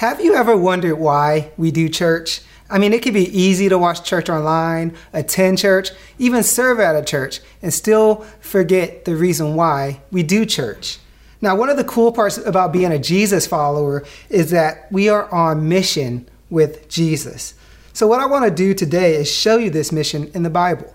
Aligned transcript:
Have 0.00 0.22
you 0.22 0.34
ever 0.34 0.56
wondered 0.56 0.96
why 0.96 1.50
we 1.58 1.70
do 1.70 1.86
church? 1.86 2.40
I 2.70 2.78
mean, 2.78 2.94
it 2.94 3.02
can 3.02 3.12
be 3.12 3.28
easy 3.38 3.68
to 3.68 3.76
watch 3.76 4.02
church 4.02 4.30
online, 4.30 4.96
attend 5.12 5.58
church, 5.58 5.90
even 6.18 6.42
serve 6.42 6.80
at 6.80 6.96
a 6.96 7.04
church, 7.04 7.40
and 7.60 7.70
still 7.70 8.24
forget 8.40 9.04
the 9.04 9.14
reason 9.14 9.56
why 9.56 10.00
we 10.10 10.22
do 10.22 10.46
church. 10.46 11.00
Now, 11.42 11.54
one 11.54 11.68
of 11.68 11.76
the 11.76 11.84
cool 11.84 12.12
parts 12.12 12.38
about 12.38 12.72
being 12.72 12.92
a 12.92 12.98
Jesus 12.98 13.46
follower 13.46 14.02
is 14.30 14.50
that 14.52 14.90
we 14.90 15.10
are 15.10 15.30
on 15.30 15.68
mission 15.68 16.26
with 16.48 16.88
Jesus. 16.88 17.52
So, 17.92 18.06
what 18.06 18.20
I 18.20 18.26
want 18.26 18.46
to 18.46 18.50
do 18.50 18.72
today 18.72 19.16
is 19.16 19.30
show 19.30 19.58
you 19.58 19.68
this 19.68 19.92
mission 19.92 20.30
in 20.32 20.44
the 20.44 20.48
Bible. 20.48 20.94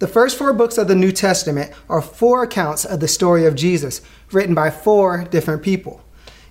The 0.00 0.06
first 0.06 0.36
four 0.36 0.52
books 0.52 0.76
of 0.76 0.86
the 0.86 0.94
New 0.94 1.12
Testament 1.12 1.72
are 1.88 2.02
four 2.02 2.42
accounts 2.42 2.84
of 2.84 3.00
the 3.00 3.08
story 3.08 3.46
of 3.46 3.54
Jesus, 3.54 4.02
written 4.32 4.54
by 4.54 4.68
four 4.68 5.24
different 5.24 5.62
people. 5.62 6.03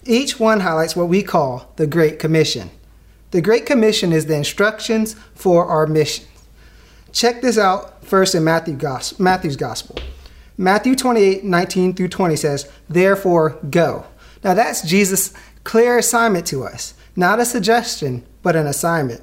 Each 0.06 0.40
one 0.40 0.60
highlights 0.60 0.96
what 0.96 1.08
we 1.08 1.24
call 1.24 1.72
the 1.78 1.88
Great 1.88 2.20
Commission. 2.20 2.70
The 3.32 3.42
Great 3.42 3.66
Commission 3.66 4.12
is 4.12 4.26
the 4.26 4.36
instructions 4.36 5.16
for 5.34 5.66
our 5.66 5.88
mission. 5.88 6.26
Check 7.14 7.42
this 7.42 7.58
out 7.58 8.04
first 8.04 8.36
in 8.36 8.44
Matthew 8.44 8.78
Matthew's 9.18 9.56
Gospel. 9.56 9.98
Matthew 10.58 10.96
28 10.96 11.44
19 11.44 11.94
through 11.94 12.10
20 12.10 12.36
says, 12.36 12.72
Therefore, 12.90 13.58
go. 13.70 14.06
Now 14.44 14.54
that's 14.54 14.82
Jesus' 14.82 15.34
clear 15.64 15.98
assignment 15.98 16.46
to 16.48 16.64
us, 16.64 16.96
not 17.16 17.40
a 17.40 17.46
suggestion, 17.46 18.26
but 18.42 18.56
an 18.56 18.68
assignment. 18.68 19.22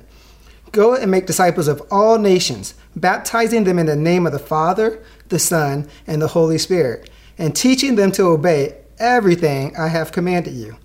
Go 0.72 0.94
and 0.94 1.10
make 1.10 1.26
disciples 1.26 1.68
of 1.68 1.82
all 1.90 2.18
nations, 2.18 2.74
baptizing 2.96 3.64
them 3.64 3.78
in 3.78 3.86
the 3.86 3.96
name 3.96 4.24
of 4.24 4.32
the 4.32 4.38
Father, 4.38 5.02
the 5.28 5.38
Son, 5.38 5.88
and 6.06 6.22
the 6.22 6.28
Holy 6.28 6.58
Spirit, 6.58 7.10
and 7.36 7.54
teaching 7.54 7.96
them 7.96 8.12
to 8.12 8.24
obey 8.24 8.79
everything 9.00 9.76
I 9.76 9.88
have 9.88 10.12
commanded 10.12 10.54
you. 10.54 10.76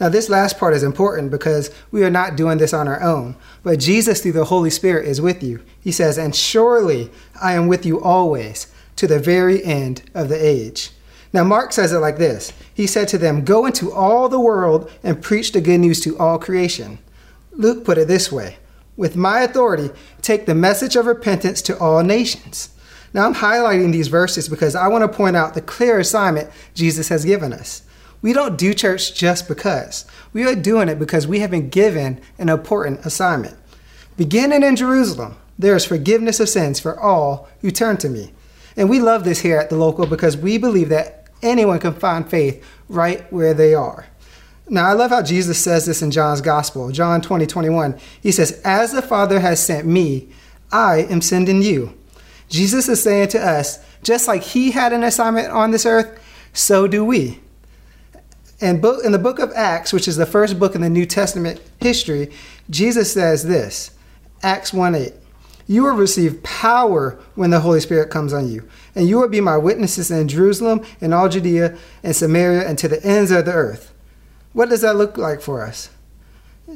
Now, 0.00 0.08
this 0.08 0.30
last 0.30 0.58
part 0.58 0.74
is 0.74 0.82
important 0.82 1.30
because 1.30 1.70
we 1.90 2.02
are 2.04 2.10
not 2.10 2.34
doing 2.34 2.56
this 2.56 2.72
on 2.72 2.88
our 2.88 3.02
own, 3.02 3.36
but 3.62 3.78
Jesus, 3.78 4.22
through 4.22 4.32
the 4.32 4.46
Holy 4.46 4.70
Spirit, 4.70 5.06
is 5.06 5.20
with 5.20 5.42
you. 5.42 5.62
He 5.80 5.92
says, 5.92 6.16
And 6.16 6.34
surely 6.34 7.10
I 7.40 7.52
am 7.52 7.68
with 7.68 7.84
you 7.84 8.00
always 8.00 8.72
to 8.96 9.06
the 9.06 9.18
very 9.18 9.62
end 9.62 10.02
of 10.14 10.30
the 10.30 10.42
age. 10.42 10.90
Now, 11.32 11.44
Mark 11.44 11.72
says 11.72 11.92
it 11.92 11.98
like 11.98 12.16
this 12.16 12.52
He 12.72 12.86
said 12.86 13.08
to 13.08 13.18
them, 13.18 13.44
Go 13.44 13.66
into 13.66 13.92
all 13.92 14.28
the 14.28 14.40
world 14.40 14.90
and 15.02 15.22
preach 15.22 15.52
the 15.52 15.60
good 15.60 15.78
news 15.78 16.00
to 16.00 16.18
all 16.18 16.38
creation. 16.38 16.98
Luke 17.52 17.84
put 17.84 17.98
it 17.98 18.08
this 18.08 18.32
way 18.32 18.56
With 18.96 19.16
my 19.16 19.40
authority, 19.42 19.90
take 20.22 20.46
the 20.46 20.54
message 20.54 20.96
of 20.96 21.04
repentance 21.04 21.60
to 21.62 21.78
all 21.78 22.02
nations. 22.02 22.70
Now, 23.12 23.26
I'm 23.26 23.34
highlighting 23.34 23.92
these 23.92 24.08
verses 24.08 24.48
because 24.48 24.74
I 24.74 24.88
want 24.88 25.02
to 25.02 25.16
point 25.16 25.36
out 25.36 25.54
the 25.54 25.60
clear 25.60 25.98
assignment 25.98 26.50
Jesus 26.74 27.08
has 27.08 27.24
given 27.24 27.52
us. 27.52 27.82
We 28.22 28.32
don't 28.32 28.58
do 28.58 28.74
church 28.74 29.14
just 29.14 29.48
because. 29.48 30.04
We 30.32 30.46
are 30.46 30.54
doing 30.54 30.88
it 30.88 30.98
because 30.98 31.26
we 31.26 31.40
have 31.40 31.50
been 31.50 31.70
given 31.70 32.20
an 32.38 32.48
important 32.48 33.04
assignment. 33.04 33.56
Beginning 34.16 34.62
in 34.62 34.76
Jerusalem, 34.76 35.36
there 35.58 35.74
is 35.74 35.84
forgiveness 35.84 36.40
of 36.40 36.48
sins 36.48 36.78
for 36.78 36.98
all 36.98 37.48
who 37.62 37.70
turn 37.70 37.96
to 37.98 38.08
me. 38.08 38.32
And 38.76 38.88
we 38.88 39.00
love 39.00 39.24
this 39.24 39.40
here 39.40 39.58
at 39.58 39.70
the 39.70 39.76
local 39.76 40.06
because 40.06 40.36
we 40.36 40.58
believe 40.58 40.90
that 40.90 41.28
anyone 41.42 41.78
can 41.78 41.94
find 41.94 42.28
faith 42.28 42.64
right 42.88 43.30
where 43.32 43.54
they 43.54 43.74
are. 43.74 44.06
Now, 44.68 44.86
I 44.86 44.92
love 44.92 45.10
how 45.10 45.22
Jesus 45.22 45.58
says 45.58 45.86
this 45.86 46.00
in 46.00 46.12
John's 46.12 46.40
Gospel, 46.40 46.92
John 46.92 47.20
20, 47.20 47.46
21. 47.46 47.98
He 48.22 48.30
says, 48.30 48.60
As 48.64 48.92
the 48.92 49.02
Father 49.02 49.40
has 49.40 49.58
sent 49.60 49.86
me, 49.86 50.28
I 50.70 50.98
am 51.10 51.20
sending 51.20 51.60
you. 51.60 51.98
Jesus 52.50 52.88
is 52.88 53.02
saying 53.02 53.28
to 53.28 53.40
us, 53.40 53.78
just 54.02 54.28
like 54.28 54.42
he 54.42 54.72
had 54.72 54.92
an 54.92 55.02
assignment 55.02 55.48
on 55.48 55.70
this 55.70 55.86
earth, 55.86 56.20
so 56.52 56.86
do 56.86 57.04
we. 57.04 57.40
And 58.60 58.84
in 59.04 59.12
the 59.12 59.18
book 59.18 59.38
of 59.38 59.52
Acts, 59.54 59.92
which 59.92 60.06
is 60.06 60.16
the 60.16 60.26
first 60.26 60.58
book 60.58 60.74
in 60.74 60.82
the 60.82 60.90
New 60.90 61.06
Testament 61.06 61.60
history, 61.80 62.30
Jesus 62.68 63.12
says 63.12 63.44
this 63.44 63.92
Acts 64.42 64.72
1 64.72 64.94
8. 64.94 65.12
You 65.66 65.84
will 65.84 65.94
receive 65.94 66.42
power 66.42 67.18
when 67.36 67.50
the 67.50 67.60
Holy 67.60 67.80
Spirit 67.80 68.10
comes 68.10 68.32
on 68.32 68.50
you, 68.50 68.68
and 68.94 69.08
you 69.08 69.18
will 69.18 69.28
be 69.28 69.40
my 69.40 69.56
witnesses 69.56 70.10
in 70.10 70.26
Jerusalem 70.26 70.84
and 71.00 71.14
all 71.14 71.28
Judea 71.28 71.78
and 72.02 72.14
Samaria 72.14 72.68
and 72.68 72.76
to 72.78 72.88
the 72.88 73.02
ends 73.04 73.30
of 73.30 73.44
the 73.44 73.52
earth. 73.52 73.92
What 74.52 74.68
does 74.68 74.80
that 74.80 74.96
look 74.96 75.16
like 75.16 75.40
for 75.40 75.64
us? 75.64 75.90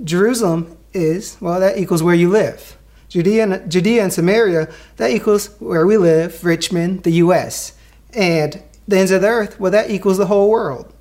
Jerusalem 0.04 0.76
is, 0.92 1.36
well, 1.40 1.58
that 1.58 1.76
equals 1.76 2.02
where 2.02 2.14
you 2.14 2.30
live. 2.30 2.78
Judea 3.14 3.44
and, 3.44 3.70
Judea 3.70 4.02
and 4.02 4.12
Samaria, 4.12 4.68
that 4.96 5.12
equals 5.12 5.54
where 5.60 5.86
we 5.86 5.96
live, 5.96 6.44
Richmond, 6.44 7.04
the 7.04 7.12
U.S. 7.12 7.78
And 8.12 8.60
the 8.88 8.98
ends 8.98 9.12
of 9.12 9.22
the 9.22 9.28
earth, 9.28 9.60
well, 9.60 9.70
that 9.70 9.88
equals 9.88 10.18
the 10.18 10.26
whole 10.26 10.50
world. 10.50 10.92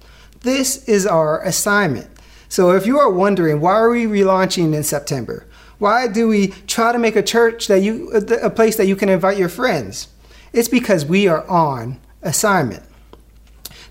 This 0.41 0.87
is 0.87 1.07
our 1.07 1.41
assignment. 1.41 2.07
So 2.49 2.69
if 2.69 2.85
you 2.85 2.99
are 2.99 3.09
wondering 3.09 3.61
why 3.61 3.73
are 3.73 3.89
we 3.89 4.05
relaunching 4.05 4.75
in 4.75 4.83
September? 4.83 5.47
Why 5.79 6.07
do 6.07 6.27
we 6.27 6.49
try 6.67 6.91
to 6.91 6.99
make 6.99 7.15
a 7.15 7.23
church 7.23 7.65
that 7.65 7.79
you 7.79 8.11
a 8.11 8.51
place 8.51 8.75
that 8.77 8.85
you 8.85 8.95
can 8.95 9.09
invite 9.09 9.39
your 9.39 9.49
friends? 9.49 10.07
It's 10.53 10.69
because 10.69 11.07
we 11.07 11.27
are 11.27 11.43
on 11.49 11.99
assignment. 12.21 12.83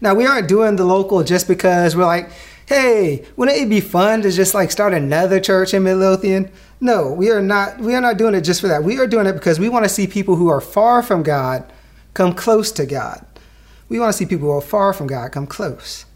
Now 0.01 0.15
we 0.15 0.27
aren't 0.27 0.47
doing 0.47 0.77
the 0.77 0.85
local 0.85 1.25
just 1.25 1.49
because 1.49 1.97
we're 1.97 2.07
like, 2.07 2.31
hey, 2.73 3.27
wouldn't 3.37 3.59
it 3.59 3.69
be 3.69 3.81
fun 3.81 4.23
to 4.23 4.31
just 4.31 4.55
like 4.55 4.71
start 4.71 4.95
another 4.95 5.39
church 5.39 5.75
in 5.75 5.83
Midlothian? 5.83 6.51
No, 6.81 7.13
we 7.13 7.31
are 7.31 7.43
not 7.43 7.79
we 7.79 7.95
are 7.95 8.01
not 8.01 8.17
doing 8.17 8.35
it 8.35 8.41
just 8.41 8.63
for 8.63 8.69
that. 8.69 8.83
We 8.83 8.99
are 8.99 9.07
doing 9.07 9.27
it 9.27 9.35
because 9.35 9.61
we 9.61 9.69
want 9.69 9.85
to 9.85 9.91
see 9.91 10.07
people 10.07 10.37
who 10.37 10.49
are 10.49 10.61
far 10.61 11.03
from 11.03 11.23
God 11.23 11.71
come 12.15 12.35
close 12.35 12.73
to 12.73 12.87
God. 12.87 13.27
We 13.91 14.01
want 14.01 14.11
to 14.11 14.17
see 14.17 14.25
people 14.25 14.49
who 14.49 14.57
are 14.57 14.63
far 14.63 14.95
from 14.95 15.07
God 15.07 15.33
come 15.33 15.47
close. 15.47 16.07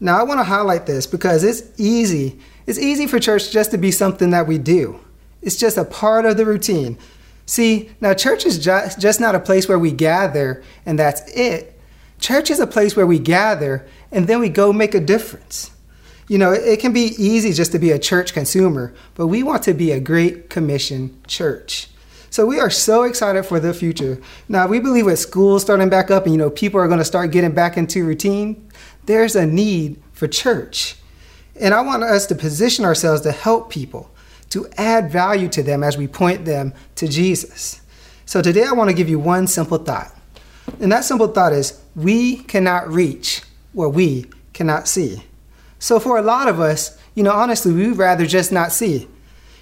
Now, 0.00 0.18
I 0.18 0.22
want 0.22 0.40
to 0.40 0.44
highlight 0.44 0.86
this 0.86 1.06
because 1.06 1.44
it's 1.44 1.62
easy. 1.78 2.38
It's 2.66 2.78
easy 2.78 3.06
for 3.06 3.18
church 3.18 3.50
just 3.50 3.70
to 3.72 3.78
be 3.78 3.90
something 3.90 4.30
that 4.30 4.46
we 4.46 4.56
do, 4.58 5.00
it's 5.42 5.56
just 5.56 5.76
a 5.76 5.84
part 5.84 6.24
of 6.24 6.36
the 6.36 6.46
routine. 6.46 6.98
See, 7.44 7.90
now 8.00 8.12
church 8.12 8.44
is 8.44 8.58
just, 8.58 9.00
just 9.00 9.20
not 9.20 9.34
a 9.34 9.40
place 9.40 9.68
where 9.68 9.78
we 9.78 9.90
gather 9.90 10.62
and 10.84 10.98
that's 10.98 11.22
it. 11.32 11.80
Church 12.18 12.50
is 12.50 12.60
a 12.60 12.66
place 12.66 12.94
where 12.94 13.06
we 13.06 13.18
gather 13.18 13.86
and 14.12 14.26
then 14.26 14.38
we 14.40 14.50
go 14.50 14.70
make 14.70 14.94
a 14.94 15.00
difference. 15.00 15.70
You 16.28 16.36
know, 16.36 16.52
it, 16.52 16.78
can 16.78 16.92
be 16.92 17.14
easy 17.16 17.54
just 17.54 17.72
to 17.72 17.78
be 17.78 17.90
a 17.90 17.98
church 17.98 18.34
consumer, 18.34 18.92
but 19.14 19.28
we 19.28 19.42
want 19.42 19.62
to 19.62 19.72
be 19.72 19.92
a 19.92 20.00
great 20.00 20.50
commission 20.50 21.18
church. 21.26 21.88
So 22.28 22.44
we 22.44 22.60
are 22.60 22.68
so 22.68 23.04
excited 23.04 23.44
for 23.44 23.58
the 23.58 23.72
future. 23.72 24.20
Now 24.46 24.66
we 24.66 24.78
believe 24.78 25.06
with 25.06 25.18
schools 25.18 25.62
starting 25.62 25.88
back 25.88 26.10
up 26.10 26.24
and 26.24 26.34
you 26.34 26.38
know 26.38 26.50
people 26.50 26.78
are 26.78 26.86
going 26.86 26.98
to 26.98 27.04
start 27.04 27.32
getting 27.32 27.52
back 27.52 27.78
into 27.78 28.04
routine, 28.04 28.70
there's 29.06 29.34
a 29.34 29.46
need 29.46 30.02
for 30.12 30.28
church. 30.28 30.96
And 31.58 31.72
I 31.72 31.80
want 31.80 32.02
us 32.02 32.26
to 32.26 32.34
position 32.34 32.84
ourselves 32.84 33.22
to 33.22 33.32
help 33.32 33.70
people, 33.70 34.10
to 34.50 34.68
add 34.76 35.10
value 35.10 35.48
to 35.48 35.62
them 35.62 35.82
as 35.82 35.96
we 35.96 36.06
point 36.06 36.44
them 36.44 36.74
to 36.96 37.08
Jesus. 37.08 37.80
So 38.26 38.42
today 38.42 38.64
I 38.64 38.72
want 38.72 38.90
to 38.90 38.94
give 38.94 39.08
you 39.08 39.18
one 39.18 39.46
simple 39.46 39.78
thought. 39.78 40.14
And 40.80 40.92
that 40.92 41.04
simple 41.04 41.28
thought 41.28 41.54
is 41.54 41.80
we 41.96 42.36
cannot 42.36 42.88
reach 42.88 43.42
what 43.72 43.94
we 43.94 44.26
cannot 44.52 44.86
see. 44.86 45.22
So 45.78 46.00
for 46.00 46.18
a 46.18 46.22
lot 46.22 46.48
of 46.48 46.60
us, 46.60 46.98
you 47.14 47.22
know, 47.22 47.32
honestly, 47.32 47.72
we'd 47.72 47.96
rather 47.96 48.26
just 48.26 48.52
not 48.52 48.72
see. 48.72 49.08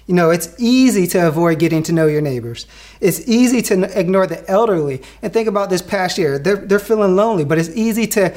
You 0.07 0.15
know, 0.15 0.29
it's 0.29 0.55
easy 0.57 1.05
to 1.07 1.27
avoid 1.27 1.59
getting 1.59 1.83
to 1.83 1.91
know 1.91 2.07
your 2.07 2.21
neighbors. 2.21 2.65
It's 3.01 3.27
easy 3.27 3.61
to 3.63 3.99
ignore 3.99 4.25
the 4.25 4.49
elderly. 4.49 5.01
And 5.21 5.33
think 5.33 5.49
about 5.49 5.69
this 5.69 5.81
past 5.81 6.17
year. 6.17 6.39
They're, 6.39 6.55
they're 6.55 6.79
feeling 6.79 7.15
lonely, 7.15 7.43
but 7.43 7.57
it's 7.57 7.69
easy 7.69 8.07
to 8.07 8.35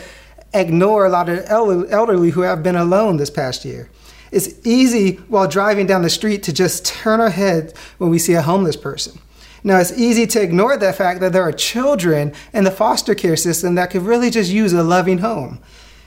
ignore 0.53 1.07
a 1.07 1.09
lot 1.09 1.29
of 1.29 1.47
elderly 1.49 2.31
who 2.31 2.41
have 2.41 2.63
been 2.63 2.75
alone 2.75 3.19
this 3.19 3.31
past 3.31 3.65
year. 3.65 3.89
It's 4.33 4.67
easy 4.67 5.15
while 5.29 5.49
driving 5.49 5.87
down 5.87 6.03
the 6.03 6.11
street 6.11 6.43
to 6.45 6.53
just 6.53 6.85
turn 6.85 7.21
our 7.21 7.31
head 7.31 7.73
when 7.99 8.11
we 8.11 8.19
see 8.19 8.35
a 8.35 8.43
homeless 8.43 8.77
person. 8.77 9.21
Now, 9.63 9.79
it's 9.79 9.93
easy 9.93 10.27
to 10.29 10.43
ignore 10.43 10.77
the 10.77 10.93
fact 10.93 11.21
that 11.21 11.33
there 11.33 11.43
are 11.43 11.53
children 11.53 12.33
in 12.53 12.65
the 12.65 12.71
foster 12.71 13.15
care 13.15 13.37
system 13.37 13.75
that 13.75 13.91
could 13.91 14.03
really 14.03 14.31
just 14.31 14.51
use 14.51 14.73
a 14.73 14.83
loving 14.83 15.19
home. 15.19 15.61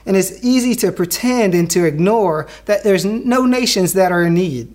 And 0.06 0.16
it's 0.16 0.44
easy 0.44 0.74
to 0.76 0.92
pretend 0.92 1.54
and 1.54 1.70
to 1.70 1.84
ignore 1.84 2.46
that 2.66 2.82
there's 2.84 3.04
no 3.04 3.46
nations 3.46 3.94
that 3.94 4.12
are 4.12 4.24
in 4.24 4.34
need. 4.34 4.74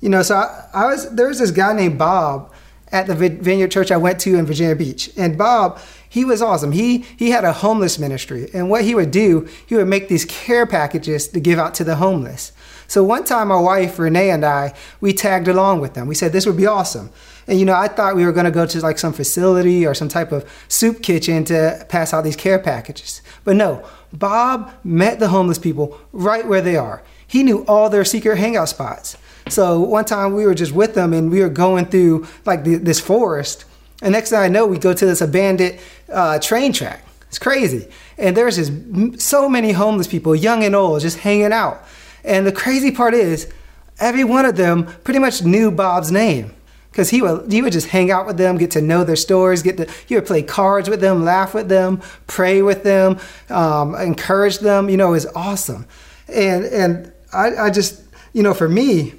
You 0.00 0.08
know, 0.08 0.22
so 0.22 0.36
I, 0.36 0.68
I 0.74 0.86
was 0.86 1.10
there 1.14 1.28
was 1.28 1.38
this 1.38 1.50
guy 1.50 1.72
named 1.72 1.98
Bob 1.98 2.52
at 2.92 3.06
the 3.06 3.14
Vineyard 3.14 3.70
Church 3.70 3.90
I 3.90 3.96
went 3.96 4.20
to 4.20 4.36
in 4.36 4.46
Virginia 4.46 4.76
Beach, 4.76 5.10
and 5.16 5.36
Bob 5.36 5.80
he 6.08 6.24
was 6.24 6.40
awesome. 6.42 6.72
He 6.72 6.98
he 7.16 7.30
had 7.30 7.44
a 7.44 7.52
homeless 7.52 7.98
ministry, 7.98 8.48
and 8.52 8.70
what 8.70 8.84
he 8.84 8.94
would 8.94 9.10
do, 9.10 9.48
he 9.66 9.74
would 9.74 9.88
make 9.88 10.08
these 10.08 10.24
care 10.24 10.66
packages 10.66 11.28
to 11.28 11.40
give 11.40 11.58
out 11.58 11.74
to 11.74 11.84
the 11.84 11.96
homeless. 11.96 12.52
So 12.86 13.02
one 13.02 13.24
time, 13.24 13.48
my 13.48 13.60
wife 13.60 13.98
Renee 13.98 14.30
and 14.30 14.44
I 14.44 14.74
we 15.00 15.12
tagged 15.12 15.48
along 15.48 15.80
with 15.80 15.94
them. 15.94 16.06
We 16.06 16.14
said 16.14 16.32
this 16.32 16.46
would 16.46 16.56
be 16.56 16.66
awesome, 16.66 17.10
and 17.46 17.58
you 17.58 17.64
know 17.64 17.74
I 17.74 17.88
thought 17.88 18.16
we 18.16 18.24
were 18.24 18.32
going 18.32 18.44
to 18.44 18.50
go 18.50 18.66
to 18.66 18.80
like 18.80 18.98
some 18.98 19.12
facility 19.12 19.86
or 19.86 19.94
some 19.94 20.08
type 20.08 20.32
of 20.32 20.48
soup 20.68 21.02
kitchen 21.02 21.44
to 21.46 21.84
pass 21.88 22.12
out 22.12 22.24
these 22.24 22.36
care 22.36 22.58
packages, 22.58 23.22
but 23.44 23.56
no. 23.56 23.84
Bob 24.12 24.72
met 24.84 25.18
the 25.18 25.28
homeless 25.28 25.58
people 25.58 26.00
right 26.12 26.46
where 26.46 26.62
they 26.62 26.76
are. 26.76 27.02
He 27.26 27.42
knew 27.42 27.64
all 27.66 27.90
their 27.90 28.04
secret 28.04 28.38
hangout 28.38 28.68
spots. 28.68 29.18
So 29.48 29.80
one 29.80 30.04
time 30.04 30.34
we 30.34 30.46
were 30.46 30.54
just 30.54 30.72
with 30.72 30.94
them 30.94 31.12
and 31.12 31.30
we 31.30 31.40
were 31.40 31.50
going 31.50 31.86
through 31.86 32.26
like 32.46 32.64
the, 32.64 32.76
this 32.76 33.00
forest 33.00 33.66
and 34.02 34.12
next 34.12 34.30
thing 34.30 34.38
I 34.38 34.48
know, 34.48 34.66
we 34.66 34.78
go 34.78 34.92
to 34.92 35.06
this 35.06 35.20
abandoned 35.20 35.78
uh, 36.12 36.38
train 36.38 36.72
track. 36.72 37.02
It's 37.28 37.38
crazy. 37.38 37.88
And 38.18 38.36
there's 38.36 38.56
just 38.56 39.20
so 39.20 39.48
many 39.48 39.72
homeless 39.72 40.06
people, 40.06 40.34
young 40.34 40.64
and 40.64 40.74
old, 40.74 41.00
just 41.00 41.18
hanging 41.18 41.52
out. 41.52 41.82
And 42.26 42.46
the 42.46 42.52
crazy 42.52 42.90
part 42.90 43.14
is, 43.14 43.50
every 43.98 44.24
one 44.24 44.44
of 44.44 44.56
them 44.56 44.86
pretty 45.04 45.20
much 45.20 45.42
knew 45.42 45.70
Bob's 45.70 46.10
name 46.12 46.52
because 46.90 47.10
he 47.10 47.22
would 47.22 47.52
he 47.52 47.62
would 47.62 47.72
just 47.72 47.88
hang 47.88 48.10
out 48.10 48.26
with 48.26 48.36
them, 48.36 48.56
get 48.56 48.70
to 48.72 48.80
know 48.80 49.04
their 49.04 49.16
stories, 49.16 49.62
get 49.62 49.76
to 49.76 49.86
he 50.06 50.14
would 50.14 50.26
play 50.26 50.42
cards 50.42 50.88
with 50.88 51.00
them, 51.00 51.24
laugh 51.24 51.54
with 51.54 51.68
them, 51.68 52.02
pray 52.26 52.62
with 52.62 52.82
them, 52.82 53.18
um, 53.48 53.94
encourage 53.94 54.58
them. 54.58 54.90
You 54.90 54.96
know, 54.96 55.14
is 55.14 55.26
awesome, 55.34 55.86
and 56.28 56.64
and 56.64 57.12
I, 57.32 57.56
I 57.56 57.70
just 57.70 58.02
you 58.32 58.42
know 58.42 58.54
for 58.54 58.68
me, 58.68 59.14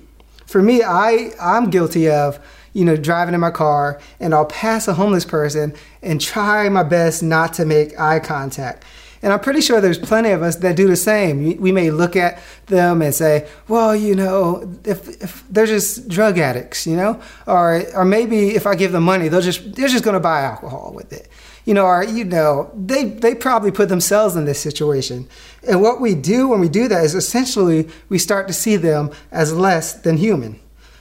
for 0.45 0.61
me 0.61 0.83
I 0.83 1.31
I'm 1.39 1.69
guilty 1.69 2.09
of 2.09 2.39
you 2.73 2.83
know 2.83 2.97
driving 2.97 3.33
in 3.33 3.39
my 3.39 3.51
car 3.51 4.01
and 4.19 4.33
I'll 4.33 4.45
pass 4.45 4.87
a 4.87 4.95
homeless 4.95 5.25
person 5.25 5.73
and 6.01 6.19
try 6.19 6.67
my 6.69 6.83
best 6.83 7.23
not 7.23 7.53
to 7.53 7.65
make 7.65 7.99
eye 7.99 8.19
contact. 8.19 8.83
And 9.21 9.33
I'm 9.33 9.39
pretty 9.39 9.61
sure 9.61 9.81
there's 9.81 9.97
plenty 9.97 10.29
of 10.31 10.43
us 10.43 10.57
that 10.57 10.75
do 10.75 10.87
the 10.87 10.95
same. 10.95 11.57
We 11.59 11.71
may 11.71 11.89
look 11.89 12.15
at 12.15 12.39
them 12.67 13.01
and 13.01 13.13
say, 13.13 13.47
well, 13.67 13.95
you 13.95 14.15
know, 14.15 14.71
if, 14.83 15.21
if 15.21 15.43
they're 15.49 15.65
just 15.65 16.07
drug 16.07 16.37
addicts, 16.37 16.85
you 16.85 16.95
know, 16.95 17.21
or, 17.47 17.83
or 17.95 18.05
maybe 18.05 18.55
if 18.55 18.67
I 18.67 18.75
give 18.75 18.91
them 18.91 19.03
money, 19.03 19.27
they'll 19.27 19.41
just, 19.41 19.75
they're 19.75 19.87
just 19.87 20.03
going 20.03 20.13
to 20.13 20.19
buy 20.19 20.41
alcohol 20.41 20.91
with 20.93 21.11
it. 21.11 21.29
You 21.65 21.73
know, 21.73 21.85
or, 21.85 22.03
you 22.03 22.23
know, 22.23 22.71
they, 22.75 23.03
they 23.03 23.35
probably 23.35 23.71
put 23.71 23.89
themselves 23.89 24.35
in 24.35 24.45
this 24.45 24.59
situation. 24.59 25.27
And 25.67 25.81
what 25.81 25.99
we 25.99 26.15
do 26.15 26.47
when 26.47 26.61
we 26.61 26.69
do 26.69 26.87
that 26.87 27.03
is 27.03 27.13
essentially 27.13 27.89
we 28.07 28.19
start 28.19 28.47
to 28.47 28.53
see 28.53 28.77
them 28.77 29.11
as 29.31 29.53
less 29.53 29.93
than 29.93 30.17
human. 30.17 30.59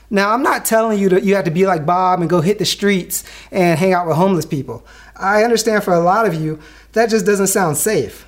Now, 0.09 0.31
I'm 0.31 0.43
not 0.43 0.65
telling 0.65 0.99
you 0.99 1.09
that 1.09 1.23
you 1.23 1.35
have 1.35 1.45
to 1.45 1.51
be 1.51 1.65
like 1.65 1.85
Bob 1.85 2.21
and 2.21 2.29
go 2.29 2.39
hit 2.39 2.59
the 2.59 2.65
streets 2.65 3.25
and 3.51 3.77
hang 3.77 3.93
out 3.93 4.07
with 4.07 4.15
homeless 4.15 4.45
people. 4.45 4.85
I 5.17 5.43
understand 5.43 5.83
for 5.83 5.93
a 5.93 5.99
lot 5.99 6.25
of 6.25 6.33
you, 6.33 6.59
that 6.97 7.09
just 7.09 7.25
doesn't 7.25 7.47
sound 7.47 7.77
safe. 7.77 8.27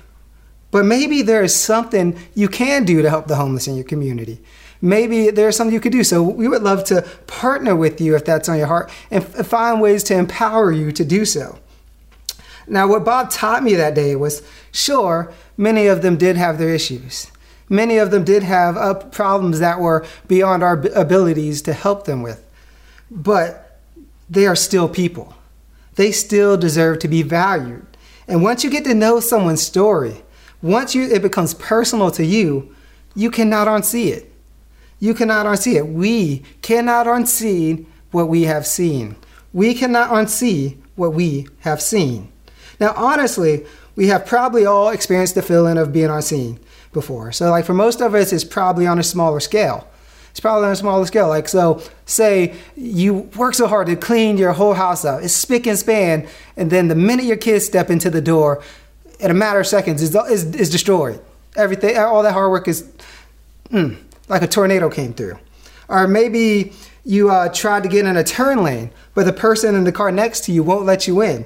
But 0.70 0.84
maybe 0.84 1.22
there 1.22 1.42
is 1.42 1.54
something 1.54 2.16
you 2.34 2.48
can 2.48 2.84
do 2.84 3.02
to 3.02 3.10
help 3.10 3.26
the 3.26 3.34
homeless 3.34 3.66
in 3.66 3.74
your 3.74 3.84
community. 3.84 4.40
Maybe 4.80 5.30
there's 5.30 5.56
something 5.56 5.74
you 5.74 5.80
could 5.80 5.92
do. 5.92 6.04
So 6.04 6.22
we 6.22 6.46
would 6.46 6.62
love 6.62 6.84
to 6.84 7.02
partner 7.26 7.74
with 7.74 8.00
you 8.00 8.14
if 8.14 8.24
that's 8.24 8.48
on 8.48 8.58
your 8.58 8.68
heart 8.68 8.90
and 9.10 9.24
f- 9.24 9.46
find 9.46 9.80
ways 9.80 10.04
to 10.04 10.14
empower 10.14 10.70
you 10.70 10.92
to 10.92 11.04
do 11.04 11.24
so. 11.24 11.58
Now, 12.68 12.86
what 12.86 13.04
Bob 13.04 13.30
taught 13.30 13.64
me 13.64 13.74
that 13.74 13.96
day 13.96 14.14
was 14.14 14.42
sure, 14.70 15.32
many 15.56 15.88
of 15.88 16.02
them 16.02 16.16
did 16.16 16.36
have 16.36 16.58
their 16.58 16.72
issues. 16.72 17.30
Many 17.68 17.98
of 17.98 18.12
them 18.12 18.22
did 18.22 18.44
have 18.44 18.76
uh, 18.76 18.94
problems 18.94 19.58
that 19.58 19.80
were 19.80 20.06
beyond 20.28 20.62
our 20.62 20.80
abilities 20.94 21.62
to 21.62 21.72
help 21.72 22.04
them 22.04 22.22
with. 22.22 22.46
But 23.10 23.80
they 24.28 24.46
are 24.46 24.56
still 24.56 24.88
people. 24.88 25.34
They 25.96 26.12
still 26.12 26.56
deserve 26.56 27.00
to 27.00 27.08
be 27.08 27.22
valued. 27.22 27.89
And 28.30 28.44
once 28.44 28.62
you 28.62 28.70
get 28.70 28.84
to 28.84 28.94
know 28.94 29.18
someone's 29.18 29.60
story, 29.60 30.22
once 30.62 30.94
you, 30.94 31.02
it 31.10 31.20
becomes 31.20 31.52
personal 31.54 32.12
to 32.12 32.24
you, 32.24 32.72
you 33.16 33.28
cannot 33.28 33.66
unsee 33.66 34.06
it. 34.06 34.32
You 35.00 35.14
cannot 35.14 35.46
unsee 35.46 35.74
it. 35.74 35.88
We 35.88 36.44
cannot 36.62 37.06
unsee 37.06 37.86
what 38.12 38.28
we 38.28 38.44
have 38.44 38.68
seen. 38.68 39.16
We 39.52 39.74
cannot 39.74 40.10
unsee 40.10 40.76
what 40.94 41.12
we 41.12 41.48
have 41.60 41.82
seen. 41.82 42.30
Now, 42.78 42.94
honestly, 42.94 43.66
we 43.96 44.06
have 44.06 44.26
probably 44.26 44.64
all 44.64 44.90
experienced 44.90 45.34
the 45.34 45.42
feeling 45.42 45.76
of 45.76 45.92
being 45.92 46.08
unseen 46.08 46.60
before. 46.92 47.32
So, 47.32 47.50
like 47.50 47.64
for 47.64 47.74
most 47.74 48.00
of 48.00 48.14
us, 48.14 48.32
it's 48.32 48.44
probably 48.44 48.86
on 48.86 49.00
a 49.00 49.02
smaller 49.02 49.40
scale. 49.40 49.88
It's 50.30 50.40
probably 50.40 50.66
on 50.66 50.72
a 50.72 50.76
smaller 50.76 51.06
scale. 51.06 51.28
Like, 51.28 51.48
so 51.48 51.82
say 52.06 52.54
you 52.76 53.14
work 53.36 53.54
so 53.54 53.66
hard 53.66 53.86
to 53.88 53.96
clean 53.96 54.38
your 54.38 54.52
whole 54.52 54.74
house 54.74 55.04
up, 55.04 55.22
it's 55.22 55.34
spick 55.34 55.66
and 55.66 55.78
span, 55.78 56.28
and 56.56 56.70
then 56.70 56.88
the 56.88 56.94
minute 56.94 57.24
your 57.24 57.36
kids 57.36 57.64
step 57.64 57.90
into 57.90 58.10
the 58.10 58.20
door, 58.20 58.62
in 59.18 59.30
a 59.30 59.34
matter 59.34 59.60
of 59.60 59.66
seconds, 59.66 60.02
is 60.02 60.70
destroyed. 60.70 61.20
Everything, 61.56 61.96
all 61.98 62.22
that 62.22 62.32
hard 62.32 62.50
work 62.50 62.68
is 62.68 62.88
mm, 63.70 63.96
like 64.28 64.42
a 64.42 64.46
tornado 64.46 64.88
came 64.88 65.12
through. 65.12 65.38
Or 65.88 66.06
maybe 66.06 66.72
you 67.04 67.30
uh, 67.30 67.48
tried 67.48 67.82
to 67.82 67.88
get 67.88 68.06
in 68.06 68.16
a 68.16 68.24
turn 68.24 68.62
lane, 68.62 68.90
but 69.14 69.24
the 69.26 69.32
person 69.32 69.74
in 69.74 69.84
the 69.84 69.92
car 69.92 70.12
next 70.12 70.44
to 70.44 70.52
you 70.52 70.62
won't 70.62 70.86
let 70.86 71.08
you 71.08 71.20
in. 71.20 71.44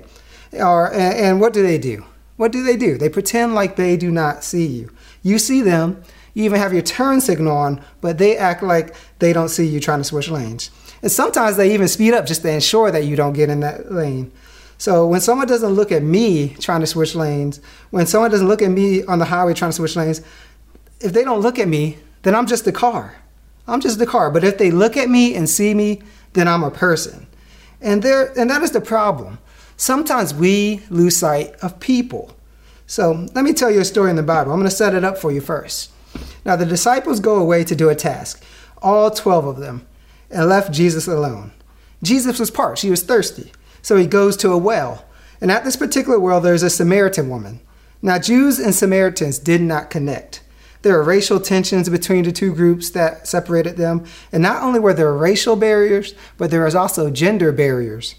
Or 0.52 0.92
and, 0.92 1.14
and 1.16 1.40
what 1.40 1.52
do 1.52 1.62
they 1.62 1.78
do? 1.78 2.04
What 2.36 2.52
do 2.52 2.62
they 2.62 2.76
do? 2.76 2.98
They 2.98 3.08
pretend 3.08 3.54
like 3.54 3.76
they 3.76 3.96
do 3.96 4.10
not 4.10 4.44
see 4.44 4.66
you. 4.66 4.90
You 5.22 5.38
see 5.38 5.62
them, 5.62 6.02
you 6.34 6.44
even 6.44 6.58
have 6.58 6.72
your 6.72 6.82
turn 6.82 7.20
signal 7.20 7.56
on, 7.56 7.82
but 8.00 8.18
they 8.18 8.36
act 8.36 8.62
like 8.62 8.94
they 9.20 9.32
don't 9.32 9.48
see 9.48 9.66
you 9.66 9.80
trying 9.80 10.00
to 10.00 10.04
switch 10.04 10.28
lanes. 10.28 10.70
And 11.00 11.10
sometimes 11.10 11.56
they 11.56 11.72
even 11.72 11.88
speed 11.88 12.12
up 12.12 12.26
just 12.26 12.42
to 12.42 12.50
ensure 12.50 12.90
that 12.90 13.04
you 13.04 13.16
don't 13.16 13.32
get 13.32 13.50
in 13.50 13.60
that 13.60 13.92
lane. 13.92 14.32
So 14.78 15.06
when 15.06 15.20
someone 15.20 15.46
doesn't 15.46 15.72
look 15.72 15.92
at 15.92 16.02
me 16.02 16.48
trying 16.60 16.80
to 16.80 16.86
switch 16.86 17.14
lanes, 17.14 17.60
when 17.90 18.06
someone 18.06 18.30
doesn't 18.30 18.48
look 18.48 18.62
at 18.62 18.70
me 18.70 19.04
on 19.04 19.18
the 19.18 19.24
highway 19.26 19.54
trying 19.54 19.70
to 19.70 19.76
switch 19.76 19.96
lanes, 19.96 20.20
if 21.00 21.12
they 21.12 21.24
don't 21.24 21.40
look 21.40 21.58
at 21.58 21.68
me, 21.68 21.98
then 22.22 22.34
I'm 22.34 22.46
just 22.46 22.64
the 22.64 22.72
car. 22.72 23.16
I'm 23.66 23.80
just 23.80 23.98
the 23.98 24.06
car. 24.06 24.30
But 24.30 24.44
if 24.44 24.58
they 24.58 24.70
look 24.70 24.96
at 24.96 25.08
me 25.08 25.34
and 25.34 25.48
see 25.48 25.74
me, 25.74 26.02
then 26.32 26.48
I'm 26.48 26.64
a 26.64 26.70
person. 26.70 27.26
And 27.80 28.02
there 28.02 28.32
and 28.38 28.50
that 28.50 28.62
is 28.62 28.72
the 28.72 28.80
problem. 28.80 29.38
Sometimes 29.76 30.34
we 30.34 30.82
lose 30.90 31.16
sight 31.16 31.52
of 31.62 31.80
people. 31.80 32.36
So 32.86 33.26
let 33.34 33.44
me 33.44 33.52
tell 33.52 33.70
you 33.70 33.80
a 33.80 33.84
story 33.84 34.10
in 34.10 34.16
the 34.16 34.22
Bible. 34.22 34.52
I'm 34.52 34.58
going 34.58 34.70
to 34.70 34.76
set 34.76 34.94
it 34.94 35.04
up 35.04 35.18
for 35.18 35.32
you 35.32 35.40
first. 35.40 35.90
Now 36.44 36.56
the 36.56 36.66
disciples 36.66 37.20
go 37.20 37.36
away 37.36 37.64
to 37.64 37.76
do 37.76 37.88
a 37.88 37.94
task, 37.94 38.44
all 38.82 39.10
12 39.10 39.46
of 39.46 39.56
them, 39.58 39.86
and 40.30 40.48
left 40.48 40.72
Jesus 40.72 41.06
alone. 41.06 41.52
Jesus 42.02 42.38
was 42.38 42.50
parched, 42.50 42.82
he 42.82 42.90
was 42.90 43.02
thirsty. 43.02 43.52
So 43.82 43.96
he 43.96 44.06
goes 44.06 44.36
to 44.38 44.50
a 44.50 44.58
well. 44.58 45.04
And 45.40 45.50
at 45.50 45.64
this 45.64 45.76
particular 45.76 46.18
well, 46.18 46.40
there's 46.40 46.62
a 46.62 46.70
Samaritan 46.70 47.28
woman. 47.28 47.60
Now, 48.00 48.18
Jews 48.18 48.58
and 48.58 48.74
Samaritans 48.74 49.38
did 49.38 49.60
not 49.60 49.90
connect. 49.90 50.42
There 50.82 50.92
were 50.92 51.02
racial 51.02 51.40
tensions 51.40 51.88
between 51.88 52.24
the 52.24 52.32
two 52.32 52.54
groups 52.54 52.90
that 52.90 53.26
separated 53.26 53.78
them. 53.78 54.04
And 54.30 54.42
not 54.42 54.62
only 54.62 54.78
were 54.78 54.92
there 54.92 55.12
racial 55.14 55.56
barriers, 55.56 56.14
but 56.36 56.50
there 56.50 56.64
was 56.64 56.74
also 56.74 57.10
gender 57.10 57.52
barriers. 57.52 58.14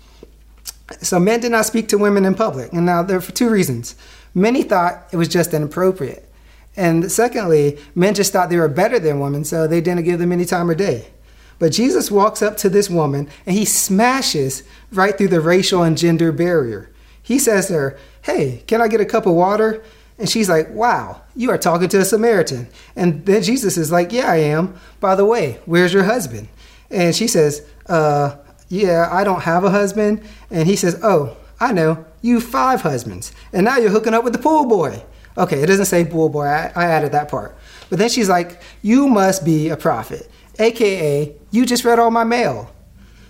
So 1.01 1.19
men 1.19 1.39
did 1.39 1.51
not 1.51 1.67
speak 1.67 1.87
to 1.89 1.97
women 1.99 2.25
in 2.25 2.33
public. 2.33 2.73
And 2.73 2.85
now 2.85 3.03
there 3.03 3.21
for 3.21 3.31
two 3.31 3.49
reasons. 3.49 3.95
Many 4.33 4.63
thought 4.63 5.07
it 5.11 5.17
was 5.17 5.27
just 5.27 5.53
inappropriate. 5.53 6.24
And 6.77 7.11
secondly, 7.11 7.77
men 7.93 8.13
just 8.13 8.33
thought 8.33 8.49
they 8.49 8.57
were 8.57 8.67
better 8.67 8.99
than 8.99 9.19
women, 9.19 9.45
so 9.45 9.67
they 9.67 9.81
didn't 9.81 10.03
give 10.03 10.19
them 10.19 10.31
any 10.31 10.45
time 10.45 10.69
of 10.69 10.77
day. 10.77 11.07
But 11.57 11.71
Jesus 11.71 12.11
walks 12.11 12.41
up 12.41 12.57
to 12.57 12.69
this 12.69 12.89
woman 12.89 13.29
and 13.45 13.55
he 13.55 13.65
smashes 13.65 14.63
right 14.91 15.17
through 15.17 15.29
the 15.29 15.41
racial 15.41 15.83
and 15.83 15.97
gender 15.97 16.31
barrier. 16.31 16.89
He 17.21 17.39
says 17.39 17.67
to 17.67 17.73
her, 17.73 17.97
Hey, 18.23 18.63
can 18.67 18.81
I 18.81 18.87
get 18.87 19.01
a 19.01 19.05
cup 19.05 19.25
of 19.25 19.33
water? 19.33 19.83
And 20.17 20.29
she's 20.29 20.49
like, 20.49 20.69
Wow, 20.69 21.21
you 21.35 21.49
are 21.51 21.57
talking 21.57 21.87
to 21.89 21.99
a 21.99 22.05
Samaritan. 22.05 22.67
And 22.95 23.25
then 23.25 23.41
Jesus 23.41 23.77
is 23.77 23.91
like, 23.91 24.11
Yeah, 24.11 24.29
I 24.29 24.37
am. 24.37 24.77
By 24.99 25.15
the 25.15 25.25
way, 25.25 25.59
where's 25.65 25.93
your 25.93 26.03
husband? 26.03 26.49
And 26.91 27.15
she 27.15 27.27
says, 27.27 27.65
Uh, 27.87 28.35
yeah, 28.67 29.07
I 29.11 29.23
don't 29.23 29.41
have 29.41 29.63
a 29.63 29.69
husband. 29.69 30.23
And 30.49 30.67
he 30.67 30.75
says, 30.75 30.99
Oh, 31.01 31.37
I 31.59 31.71
know, 31.71 32.05
you 32.21 32.41
five 32.41 32.81
husbands. 32.81 33.31
And 33.53 33.65
now 33.65 33.77
you're 33.77 33.91
hooking 33.91 34.13
up 34.13 34.23
with 34.23 34.33
the 34.33 34.39
pool 34.39 34.65
boy. 34.65 35.03
Okay, 35.37 35.61
it 35.61 35.67
doesn't 35.67 35.85
say 35.85 36.03
bull 36.03 36.29
boy. 36.29 36.45
I, 36.45 36.71
I 36.75 36.85
added 36.85 37.11
that 37.11 37.29
part. 37.29 37.57
But 37.89 37.99
then 37.99 38.09
she's 38.09 38.29
like, 38.29 38.61
You 38.81 39.07
must 39.07 39.43
be 39.43 39.69
a 39.69 39.77
prophet, 39.77 40.29
aka, 40.59 41.35
you 41.51 41.65
just 41.65 41.85
read 41.85 41.99
all 41.99 42.11
my 42.11 42.23
mail. 42.23 42.71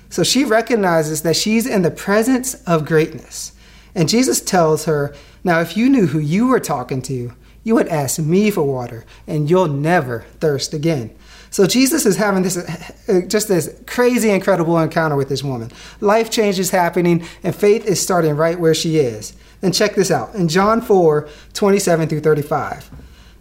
So 0.09 0.23
she 0.23 0.45
recognizes 0.45 1.23
that 1.23 1.35
she's 1.35 1.65
in 1.65 1.81
the 1.81 1.91
presence 1.91 2.55
of 2.63 2.85
greatness. 2.85 3.51
And 3.95 4.07
Jesus 4.07 4.41
tells 4.41 4.85
her, 4.85 5.15
Now, 5.43 5.61
if 5.61 5.75
you 5.75 5.89
knew 5.89 6.07
who 6.07 6.19
you 6.19 6.47
were 6.47 6.59
talking 6.59 7.01
to, 7.03 7.33
you 7.63 7.75
would 7.75 7.87
ask 7.87 8.19
me 8.19 8.51
for 8.51 8.61
water, 8.61 9.05
and 9.25 9.49
you'll 9.49 9.67
never 9.67 10.25
thirst 10.39 10.73
again. 10.73 11.15
So 11.55 11.65
Jesus 11.65 12.05
is 12.05 12.17
having 12.17 12.43
this 12.43 12.57
uh, 12.57 13.21
just 13.29 13.47
this 13.47 13.73
crazy, 13.87 14.29
incredible 14.29 14.77
encounter 14.77 15.15
with 15.15 15.29
this 15.29 15.41
woman. 15.41 15.71
Life 16.01 16.29
change 16.29 16.59
is 16.59 16.71
happening, 16.71 17.25
and 17.43 17.55
faith 17.55 17.85
is 17.85 18.01
starting 18.01 18.35
right 18.35 18.59
where 18.59 18.75
she 18.75 18.97
is. 18.97 19.31
And 19.61 19.73
check 19.73 19.95
this 19.95 20.11
out 20.11 20.35
in 20.35 20.49
John 20.49 20.81
4 20.81 21.29
27 21.53 22.09
through 22.09 22.19
35. 22.19 22.91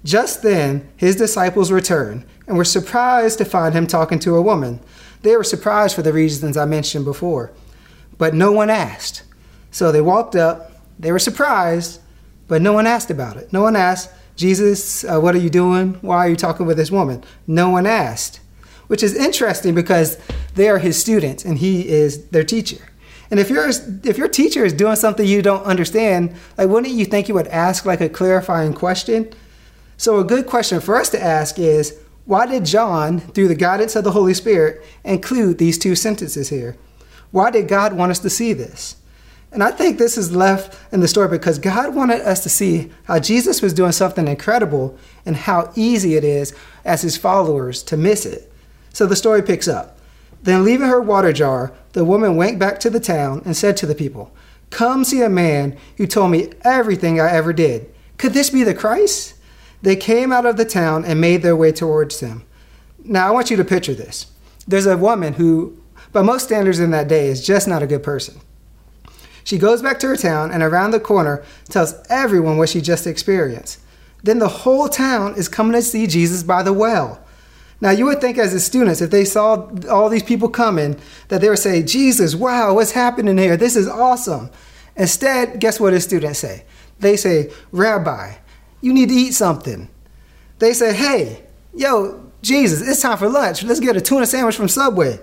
Just 0.04 0.44
then, 0.44 0.88
his 0.96 1.16
disciples 1.16 1.72
returned 1.72 2.24
and 2.46 2.56
were 2.56 2.64
surprised 2.64 3.38
to 3.38 3.44
find 3.44 3.74
him 3.74 3.88
talking 3.88 4.20
to 4.20 4.36
a 4.36 4.42
woman. 4.42 4.78
They 5.22 5.36
were 5.36 5.42
surprised 5.42 5.96
for 5.96 6.02
the 6.02 6.12
reasons 6.12 6.56
I 6.56 6.66
mentioned 6.66 7.04
before, 7.04 7.50
but 8.16 8.32
no 8.32 8.52
one 8.52 8.70
asked. 8.70 9.24
So 9.72 9.90
they 9.90 10.00
walked 10.00 10.36
up, 10.36 10.70
they 11.00 11.10
were 11.10 11.18
surprised, 11.18 12.00
but 12.46 12.62
no 12.62 12.74
one 12.74 12.86
asked 12.86 13.10
about 13.10 13.38
it. 13.38 13.52
No 13.52 13.62
one 13.62 13.74
asked, 13.74 14.08
Jesus, 14.36 15.04
uh, 15.04 15.20
what 15.20 15.34
are 15.34 15.38
you 15.38 15.50
doing? 15.50 15.94
Why 16.00 16.18
are 16.18 16.28
you 16.28 16.36
talking 16.36 16.66
with 16.66 16.76
this 16.76 16.90
woman? 16.90 17.22
No 17.46 17.70
one 17.70 17.86
asked, 17.86 18.40
which 18.88 19.02
is 19.02 19.14
interesting 19.14 19.74
because 19.74 20.18
they 20.54 20.68
are 20.68 20.78
his 20.78 21.00
students 21.00 21.44
and 21.44 21.58
he 21.58 21.88
is 21.88 22.26
their 22.28 22.44
teacher. 22.44 22.90
And 23.30 23.40
if 23.40 23.48
your 23.50 23.68
if 23.68 24.18
your 24.18 24.28
teacher 24.28 24.64
is 24.64 24.72
doing 24.72 24.96
something 24.96 25.26
you 25.26 25.42
don't 25.42 25.64
understand, 25.64 26.34
like 26.58 26.68
wouldn't 26.68 26.94
you 26.94 27.04
think 27.04 27.28
you 27.28 27.34
would 27.34 27.48
ask 27.48 27.84
like 27.84 28.00
a 28.00 28.08
clarifying 28.08 28.74
question? 28.74 29.32
So 29.96 30.18
a 30.18 30.24
good 30.24 30.46
question 30.46 30.80
for 30.80 30.96
us 30.96 31.08
to 31.10 31.22
ask 31.22 31.58
is 31.58 31.98
why 32.26 32.46
did 32.46 32.64
John, 32.64 33.20
through 33.20 33.48
the 33.48 33.54
guidance 33.54 33.96
of 33.96 34.04
the 34.04 34.12
Holy 34.12 34.34
Spirit, 34.34 34.82
include 35.04 35.58
these 35.58 35.78
two 35.78 35.94
sentences 35.94 36.48
here? 36.48 36.76
Why 37.30 37.50
did 37.50 37.68
God 37.68 37.92
want 37.92 38.10
us 38.10 38.18
to 38.20 38.30
see 38.30 38.52
this? 38.52 38.96
And 39.54 39.62
I 39.62 39.70
think 39.70 39.98
this 39.98 40.18
is 40.18 40.34
left 40.34 40.76
in 40.92 40.98
the 40.98 41.06
story 41.06 41.28
because 41.28 41.60
God 41.60 41.94
wanted 41.94 42.22
us 42.22 42.42
to 42.42 42.48
see 42.48 42.90
how 43.04 43.20
Jesus 43.20 43.62
was 43.62 43.72
doing 43.72 43.92
something 43.92 44.26
incredible 44.26 44.98
and 45.24 45.36
how 45.36 45.72
easy 45.76 46.16
it 46.16 46.24
is 46.24 46.52
as 46.84 47.02
his 47.02 47.16
followers 47.16 47.84
to 47.84 47.96
miss 47.96 48.26
it. 48.26 48.52
So 48.92 49.06
the 49.06 49.14
story 49.14 49.42
picks 49.42 49.68
up. 49.68 49.96
Then, 50.42 50.64
leaving 50.64 50.88
her 50.88 51.00
water 51.00 51.32
jar, 51.32 51.72
the 51.92 52.04
woman 52.04 52.34
went 52.34 52.58
back 52.58 52.80
to 52.80 52.90
the 52.90 52.98
town 52.98 53.42
and 53.44 53.56
said 53.56 53.76
to 53.78 53.86
the 53.86 53.94
people, 53.94 54.34
Come 54.70 55.04
see 55.04 55.22
a 55.22 55.28
man 55.30 55.78
who 55.98 56.06
told 56.06 56.32
me 56.32 56.50
everything 56.62 57.20
I 57.20 57.30
ever 57.30 57.52
did. 57.52 57.94
Could 58.18 58.32
this 58.32 58.50
be 58.50 58.64
the 58.64 58.74
Christ? 58.74 59.34
They 59.82 59.94
came 59.94 60.32
out 60.32 60.46
of 60.46 60.56
the 60.56 60.64
town 60.64 61.04
and 61.04 61.20
made 61.20 61.42
their 61.42 61.56
way 61.56 61.70
towards 61.70 62.18
him. 62.18 62.44
Now, 63.04 63.28
I 63.28 63.30
want 63.30 63.50
you 63.50 63.56
to 63.56 63.64
picture 63.64 63.94
this. 63.94 64.26
There's 64.66 64.86
a 64.86 64.96
woman 64.96 65.34
who, 65.34 65.80
by 66.12 66.22
most 66.22 66.44
standards 66.44 66.80
in 66.80 66.90
that 66.90 67.06
day, 67.06 67.28
is 67.28 67.46
just 67.46 67.68
not 67.68 67.82
a 67.82 67.86
good 67.86 68.02
person. 68.02 68.40
She 69.44 69.58
goes 69.58 69.82
back 69.82 69.98
to 70.00 70.08
her 70.08 70.16
town 70.16 70.50
and 70.50 70.62
around 70.62 70.90
the 70.90 71.00
corner 71.00 71.44
tells 71.68 71.94
everyone 72.08 72.56
what 72.56 72.70
she 72.70 72.80
just 72.80 73.06
experienced. 73.06 73.78
Then 74.22 74.38
the 74.38 74.48
whole 74.48 74.88
town 74.88 75.34
is 75.36 75.48
coming 75.48 75.74
to 75.74 75.82
see 75.82 76.06
Jesus 76.06 76.42
by 76.42 76.62
the 76.62 76.72
well. 76.72 77.20
Now, 77.80 77.90
you 77.90 78.06
would 78.06 78.22
think 78.22 78.38
as 78.38 78.52
the 78.52 78.60
students, 78.60 79.02
if 79.02 79.10
they 79.10 79.26
saw 79.26 79.68
all 79.90 80.08
these 80.08 80.22
people 80.22 80.48
coming, 80.48 80.98
that 81.28 81.42
they 81.42 81.50
would 81.50 81.58
say, 81.58 81.82
Jesus, 81.82 82.34
wow, 82.34 82.72
what's 82.72 82.92
happening 82.92 83.36
here? 83.36 83.58
This 83.58 83.76
is 83.76 83.86
awesome. 83.86 84.50
Instead, 84.96 85.60
guess 85.60 85.78
what 85.78 85.90
the 85.90 86.00
students 86.00 86.38
say? 86.38 86.64
They 87.00 87.16
say, 87.16 87.52
Rabbi, 87.72 88.36
you 88.80 88.94
need 88.94 89.10
to 89.10 89.14
eat 89.14 89.32
something. 89.32 89.90
They 90.58 90.72
say, 90.72 90.94
hey, 90.94 91.42
yo, 91.74 92.30
Jesus, 92.40 92.86
it's 92.86 93.02
time 93.02 93.18
for 93.18 93.28
lunch. 93.28 93.62
Let's 93.64 93.80
get 93.80 93.96
a 93.96 94.00
tuna 94.00 94.24
sandwich 94.24 94.56
from 94.56 94.68
Subway. 94.68 95.18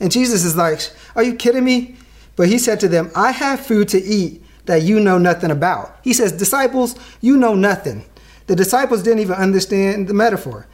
And 0.00 0.10
Jesus 0.10 0.44
is 0.44 0.56
like, 0.56 0.90
are 1.14 1.22
you 1.22 1.34
kidding 1.34 1.64
me? 1.64 1.96
But 2.36 2.48
he 2.48 2.58
said 2.58 2.78
to 2.80 2.88
them, 2.88 3.10
I 3.14 3.32
have 3.32 3.60
food 3.60 3.88
to 3.88 4.02
eat 4.02 4.42
that 4.66 4.82
you 4.82 5.00
know 5.00 5.18
nothing 5.18 5.50
about. 5.50 5.98
He 6.02 6.12
says, 6.12 6.32
Disciples, 6.32 6.94
you 7.20 7.36
know 7.36 7.54
nothing. 7.54 8.04
The 8.46 8.56
disciples 8.56 9.02
didn't 9.02 9.20
even 9.20 9.36
understand 9.36 10.08
the 10.08 10.14
metaphor. 10.14 10.66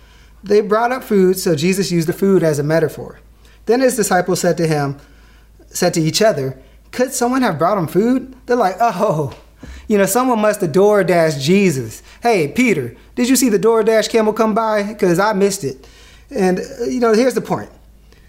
They 0.42 0.60
brought 0.60 0.92
up 0.92 1.04
food, 1.04 1.38
so 1.38 1.54
Jesus 1.54 1.92
used 1.92 2.08
the 2.08 2.12
food 2.12 2.42
as 2.42 2.58
a 2.58 2.64
metaphor. 2.64 3.20
Then 3.66 3.80
his 3.80 3.96
disciples 3.96 4.40
said 4.40 4.56
to 4.56 4.66
him, 4.66 4.98
said 5.68 5.94
to 5.94 6.00
each 6.00 6.20
other, 6.20 6.60
Could 6.90 7.12
someone 7.12 7.42
have 7.42 7.58
brought 7.58 7.78
him 7.78 7.86
food? 7.86 8.34
They're 8.46 8.56
like, 8.56 8.76
Oh, 8.80 9.38
you 9.86 9.98
know, 9.98 10.06
someone 10.06 10.40
must 10.40 10.60
have 10.60 10.72
DoorDash 10.72 11.40
Jesus. 11.40 12.02
Hey, 12.22 12.48
Peter, 12.48 12.96
did 13.14 13.28
you 13.28 13.36
see 13.36 13.48
the 13.48 13.58
DoorDash 13.58 14.08
camel 14.08 14.32
come 14.32 14.54
by? 14.54 14.82
Because 14.82 15.18
I 15.18 15.32
missed 15.32 15.64
it. 15.64 15.88
And, 16.30 16.58
you 16.86 16.98
know, 16.98 17.12
here's 17.12 17.34
the 17.34 17.40
point. 17.40 17.70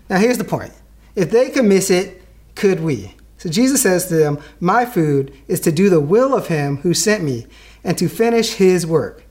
Now, 0.10 0.18
here's 0.18 0.38
the 0.38 0.44
point. 0.44 0.74
If 1.16 1.32
they 1.32 1.50
could 1.50 1.66
miss 1.66 1.90
it, 1.90 2.22
could 2.56 2.82
we? 2.82 3.16
So 3.44 3.50
Jesus 3.50 3.82
says 3.82 4.06
to 4.06 4.16
them, 4.16 4.40
My 4.62 4.86
food 4.86 5.34
is 5.50 5.60
to 5.62 5.72
do 5.74 5.90
the 5.90 6.00
will 6.00 6.34
of 6.34 6.48
him 6.48 6.78
who 6.78 6.94
sent 6.94 7.26
me 7.26 7.46
and 7.84 7.98
to 7.98 8.08
finish 8.08 8.54
his 8.54 8.88
work. 8.88 9.26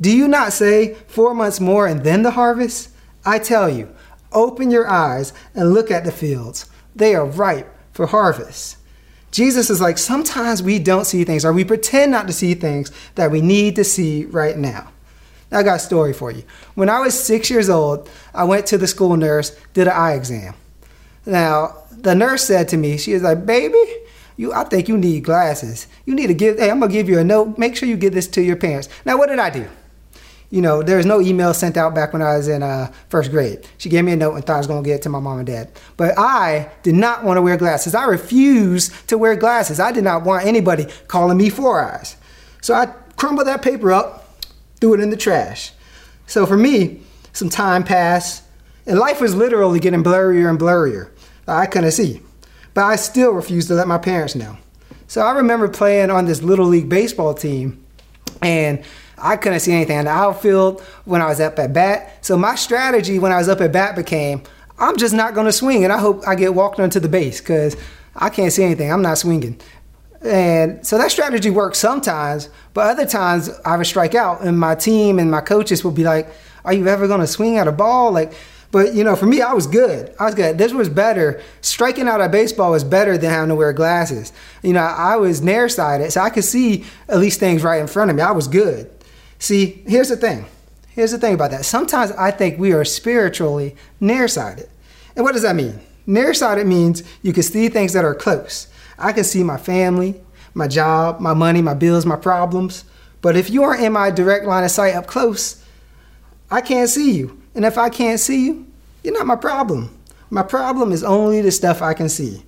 Do 0.00 0.10
you 0.10 0.28
not 0.28 0.54
say, 0.54 0.94
Four 1.08 1.34
months 1.34 1.60
more 1.60 1.86
and 1.86 2.02
then 2.02 2.22
the 2.22 2.30
harvest? 2.30 2.88
I 3.22 3.38
tell 3.38 3.68
you, 3.68 3.94
open 4.32 4.70
your 4.70 4.88
eyes 4.88 5.34
and 5.54 5.74
look 5.74 5.90
at 5.90 6.04
the 6.06 6.10
fields. 6.10 6.70
They 6.96 7.14
are 7.14 7.26
ripe 7.26 7.70
for 7.92 8.06
harvest. 8.06 8.78
Jesus 9.30 9.68
is 9.68 9.78
like, 9.78 9.98
sometimes 9.98 10.62
we 10.62 10.78
don't 10.78 11.04
see 11.04 11.24
things 11.24 11.44
or 11.44 11.52
we 11.52 11.62
pretend 11.62 12.12
not 12.12 12.28
to 12.28 12.32
see 12.32 12.54
things 12.54 12.90
that 13.16 13.30
we 13.30 13.42
need 13.42 13.76
to 13.76 13.84
see 13.84 14.24
right 14.24 14.56
now. 14.56 14.90
I 15.52 15.62
got 15.62 15.76
a 15.76 15.80
story 15.80 16.14
for 16.14 16.30
you. 16.30 16.44
When 16.76 16.88
I 16.88 17.00
was 17.00 17.12
six 17.22 17.50
years 17.50 17.68
old, 17.68 18.08
I 18.32 18.44
went 18.44 18.64
to 18.68 18.78
the 18.78 18.86
school 18.86 19.18
nurse, 19.18 19.54
did 19.74 19.86
an 19.86 19.92
eye 19.92 20.14
exam. 20.14 20.54
Now, 21.26 21.79
the 22.02 22.14
nurse 22.14 22.44
said 22.44 22.68
to 22.68 22.76
me, 22.76 22.96
she 22.98 23.14
was 23.14 23.22
like, 23.22 23.46
baby, 23.46 23.82
you, 24.36 24.52
I 24.52 24.64
think 24.64 24.88
you 24.88 24.96
need 24.96 25.24
glasses. 25.24 25.86
You 26.06 26.14
need 26.14 26.28
to 26.28 26.34
give, 26.34 26.58
hey, 26.58 26.70
I'm 26.70 26.80
gonna 26.80 26.92
give 26.92 27.08
you 27.08 27.18
a 27.18 27.24
note. 27.24 27.58
Make 27.58 27.76
sure 27.76 27.88
you 27.88 27.96
give 27.96 28.14
this 28.14 28.26
to 28.28 28.42
your 28.42 28.56
parents. 28.56 28.88
Now, 29.04 29.18
what 29.18 29.28
did 29.28 29.38
I 29.38 29.50
do? 29.50 29.68
You 30.50 30.60
know, 30.62 30.82
there 30.82 30.96
was 30.96 31.06
no 31.06 31.20
email 31.20 31.54
sent 31.54 31.76
out 31.76 31.94
back 31.94 32.12
when 32.12 32.22
I 32.22 32.36
was 32.36 32.48
in 32.48 32.62
uh, 32.62 32.92
first 33.08 33.30
grade. 33.30 33.68
She 33.78 33.88
gave 33.88 34.04
me 34.04 34.12
a 34.12 34.16
note 34.16 34.34
and 34.34 34.44
thought 34.44 34.54
I 34.54 34.58
was 34.58 34.66
gonna 34.66 34.82
get 34.82 34.96
it 34.96 35.02
to 35.02 35.08
my 35.08 35.20
mom 35.20 35.38
and 35.38 35.46
dad. 35.46 35.70
But 35.96 36.18
I 36.18 36.70
did 36.82 36.94
not 36.96 37.22
want 37.22 37.36
to 37.36 37.42
wear 37.42 37.56
glasses. 37.56 37.94
I 37.94 38.04
refused 38.04 39.08
to 39.08 39.16
wear 39.16 39.36
glasses. 39.36 39.78
I 39.78 39.92
did 39.92 40.02
not 40.02 40.24
want 40.24 40.46
anybody 40.46 40.86
calling 41.06 41.36
me 41.36 41.50
four 41.50 41.80
eyes. 41.80 42.16
So 42.62 42.74
I 42.74 42.86
crumbled 43.16 43.46
that 43.46 43.62
paper 43.62 43.92
up, 43.92 44.42
threw 44.80 44.94
it 44.94 45.00
in 45.00 45.10
the 45.10 45.16
trash. 45.16 45.72
So 46.26 46.46
for 46.46 46.56
me, 46.56 47.02
some 47.32 47.48
time 47.48 47.84
passed, 47.84 48.42
and 48.86 48.98
life 48.98 49.20
was 49.20 49.34
literally 49.34 49.78
getting 49.78 50.02
blurrier 50.02 50.48
and 50.48 50.58
blurrier. 50.58 51.10
I 51.50 51.66
couldn't 51.66 51.92
see. 51.92 52.20
But 52.74 52.84
I 52.84 52.96
still 52.96 53.32
refused 53.32 53.68
to 53.68 53.74
let 53.74 53.88
my 53.88 53.98
parents 53.98 54.34
know. 54.34 54.56
So 55.06 55.22
I 55.22 55.32
remember 55.32 55.68
playing 55.68 56.10
on 56.10 56.26
this 56.26 56.42
little 56.42 56.66
league 56.66 56.88
baseball 56.88 57.34
team, 57.34 57.84
and 58.40 58.82
I 59.18 59.36
couldn't 59.36 59.60
see 59.60 59.72
anything 59.72 59.98
in 59.98 60.04
the 60.04 60.10
outfield 60.10 60.80
when 61.04 61.20
I 61.20 61.26
was 61.26 61.40
up 61.40 61.58
at 61.58 61.72
bat. 61.72 62.24
So 62.24 62.36
my 62.38 62.54
strategy 62.54 63.18
when 63.18 63.32
I 63.32 63.38
was 63.38 63.48
up 63.48 63.60
at 63.60 63.72
bat 63.72 63.96
became, 63.96 64.42
I'm 64.78 64.96
just 64.96 65.12
not 65.12 65.34
going 65.34 65.46
to 65.46 65.52
swing, 65.52 65.84
and 65.84 65.92
I 65.92 65.98
hope 65.98 66.26
I 66.26 66.34
get 66.36 66.54
walked 66.54 66.78
onto 66.78 67.00
the 67.00 67.08
base 67.08 67.40
because 67.40 67.76
I 68.14 68.30
can't 68.30 68.52
see 68.52 68.62
anything. 68.62 68.90
I'm 68.90 69.02
not 69.02 69.18
swinging. 69.18 69.60
And 70.22 70.86
so 70.86 70.98
that 70.98 71.10
strategy 71.10 71.50
works 71.50 71.78
sometimes, 71.78 72.48
but 72.74 72.86
other 72.86 73.06
times 73.06 73.50
I 73.64 73.76
would 73.76 73.86
strike 73.86 74.14
out, 74.14 74.42
and 74.42 74.58
my 74.58 74.74
team 74.74 75.18
and 75.18 75.30
my 75.30 75.40
coaches 75.40 75.82
would 75.82 75.94
be 75.94 76.04
like, 76.04 76.28
"Are 76.64 76.72
you 76.72 76.86
ever 76.88 77.08
going 77.08 77.20
to 77.20 77.26
swing 77.26 77.56
at 77.56 77.66
a 77.66 77.72
ball?" 77.72 78.12
Like 78.12 78.32
but 78.72 78.94
you 78.94 79.02
know, 79.02 79.16
for 79.16 79.26
me, 79.26 79.42
I 79.42 79.52
was 79.52 79.66
good. 79.66 80.14
I 80.18 80.26
was 80.26 80.34
good. 80.34 80.58
This 80.58 80.72
was 80.72 80.88
better. 80.88 81.42
Striking 81.60 82.06
out 82.06 82.20
at 82.20 82.30
baseball 82.30 82.70
was 82.72 82.84
better 82.84 83.18
than 83.18 83.30
having 83.30 83.48
to 83.48 83.54
wear 83.54 83.72
glasses. 83.72 84.32
You 84.62 84.72
know, 84.72 84.80
I 84.80 85.16
was 85.16 85.42
nearsighted, 85.42 86.12
so 86.12 86.20
I 86.20 86.30
could 86.30 86.44
see 86.44 86.84
at 87.08 87.18
least 87.18 87.40
things 87.40 87.62
right 87.62 87.80
in 87.80 87.86
front 87.86 88.10
of 88.10 88.16
me. 88.16 88.22
I 88.22 88.30
was 88.30 88.46
good. 88.46 88.90
See, 89.38 89.82
here's 89.86 90.10
the 90.10 90.16
thing. 90.16 90.46
Here's 90.90 91.12
the 91.12 91.18
thing 91.18 91.34
about 91.34 91.50
that. 91.52 91.64
Sometimes 91.64 92.12
I 92.12 92.30
think 92.30 92.58
we 92.58 92.72
are 92.72 92.84
spiritually 92.84 93.74
nearsighted. 94.00 94.68
And 95.16 95.24
what 95.24 95.32
does 95.32 95.42
that 95.42 95.56
mean? 95.56 95.80
Nearsighted 96.06 96.66
means 96.66 97.02
you 97.22 97.32
can 97.32 97.42
see 97.42 97.68
things 97.68 97.92
that 97.92 98.04
are 98.04 98.14
close. 98.14 98.68
I 98.98 99.12
can 99.12 99.24
see 99.24 99.42
my 99.42 99.56
family, 99.56 100.20
my 100.54 100.68
job, 100.68 101.20
my 101.20 101.34
money, 101.34 101.62
my 101.62 101.74
bills, 101.74 102.04
my 102.04 102.16
problems. 102.16 102.84
But 103.22 103.36
if 103.36 103.50
you 103.50 103.62
aren't 103.62 103.82
in 103.82 103.92
my 103.92 104.10
direct 104.10 104.44
line 104.44 104.64
of 104.64 104.70
sight 104.70 104.94
up 104.94 105.06
close, 105.06 105.64
I 106.50 106.60
can't 106.60 106.88
see 106.88 107.12
you. 107.12 107.39
And 107.54 107.64
if 107.64 107.78
I 107.78 107.88
can't 107.88 108.20
see 108.20 108.46
you, 108.46 108.66
you're 109.02 109.14
not 109.14 109.26
my 109.26 109.36
problem. 109.36 109.96
My 110.30 110.42
problem 110.42 110.92
is 110.92 111.02
only 111.02 111.40
the 111.40 111.50
stuff 111.50 111.82
I 111.82 111.94
can 111.94 112.08
see. 112.08 112.44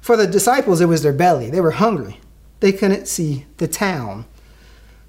For 0.00 0.16
the 0.16 0.26
disciples, 0.26 0.80
it 0.80 0.86
was 0.86 1.02
their 1.02 1.12
belly. 1.12 1.50
They 1.50 1.60
were 1.60 1.72
hungry. 1.72 2.20
They 2.60 2.72
couldn't 2.72 3.08
see 3.08 3.46
the 3.58 3.68
town. 3.68 4.24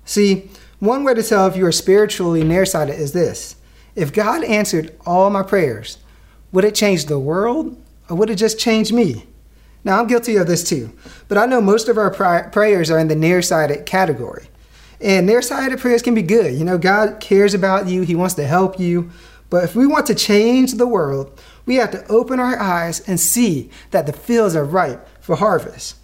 See, 0.03 0.49
one 0.79 1.03
way 1.03 1.13
to 1.13 1.23
tell 1.23 1.47
if 1.47 1.55
you 1.55 1.65
are 1.65 1.71
spiritually 1.71 2.43
nearsighted 2.43 2.99
is 2.99 3.13
this 3.13 3.55
if 3.95 4.13
God 4.13 4.43
answered 4.43 4.97
all 5.05 5.29
my 5.29 5.43
prayers, 5.43 5.97
would 6.51 6.65
it 6.65 6.75
change 6.75 7.05
the 7.05 7.19
world 7.19 7.81
or 8.09 8.17
would 8.17 8.29
it 8.29 8.35
just 8.35 8.59
change 8.59 8.91
me? 8.91 9.25
Now, 9.83 9.99
I'm 9.99 10.07
guilty 10.07 10.35
of 10.35 10.47
this 10.47 10.67
too, 10.67 10.91
but 11.27 11.37
I 11.37 11.45
know 11.45 11.61
most 11.61 11.87
of 11.89 11.97
our 11.97 12.11
prayers 12.11 12.91
are 12.91 12.99
in 12.99 13.07
the 13.07 13.15
nearsighted 13.15 13.85
category. 13.85 14.47
And 15.01 15.25
nearsighted 15.25 15.79
prayers 15.79 16.01
can 16.01 16.13
be 16.13 16.21
good. 16.21 16.53
You 16.53 16.63
know, 16.63 16.77
God 16.77 17.19
cares 17.19 17.53
about 17.53 17.87
you, 17.87 18.03
He 18.03 18.15
wants 18.15 18.35
to 18.35 18.45
help 18.45 18.79
you. 18.79 19.09
But 19.49 19.63
if 19.63 19.75
we 19.75 19.85
want 19.85 20.05
to 20.05 20.15
change 20.15 20.73
the 20.73 20.87
world, 20.87 21.39
we 21.65 21.75
have 21.75 21.91
to 21.91 22.05
open 22.07 22.39
our 22.39 22.57
eyes 22.57 23.01
and 23.07 23.19
see 23.19 23.69
that 23.91 24.05
the 24.05 24.13
fields 24.13 24.55
are 24.55 24.63
ripe 24.63 25.07
for 25.19 25.35
harvest. 25.35 25.95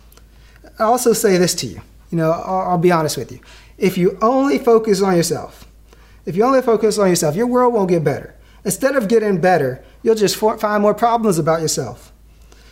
I 0.77 0.83
also 0.83 1.13
say 1.13 1.37
this 1.37 1.55
to 1.55 1.67
you. 1.67 1.81
You 2.11 2.17
know, 2.17 2.31
I'll, 2.31 2.71
I'll 2.71 2.77
be 2.77 2.91
honest 2.91 3.17
with 3.17 3.31
you. 3.31 3.39
If 3.77 3.97
you 3.97 4.17
only 4.21 4.57
focus 4.57 5.01
on 5.01 5.15
yourself, 5.15 5.65
if 6.25 6.35
you 6.35 6.43
only 6.43 6.61
focus 6.61 6.97
on 6.97 7.09
yourself, 7.09 7.35
your 7.35 7.47
world 7.47 7.73
won't 7.73 7.89
get 7.89 8.03
better. 8.03 8.35
Instead 8.65 8.95
of 8.95 9.07
getting 9.07 9.39
better, 9.39 9.83
you'll 10.03 10.15
just 10.15 10.35
find 10.35 10.81
more 10.81 10.93
problems 10.93 11.37
about 11.37 11.61
yourself. 11.61 12.11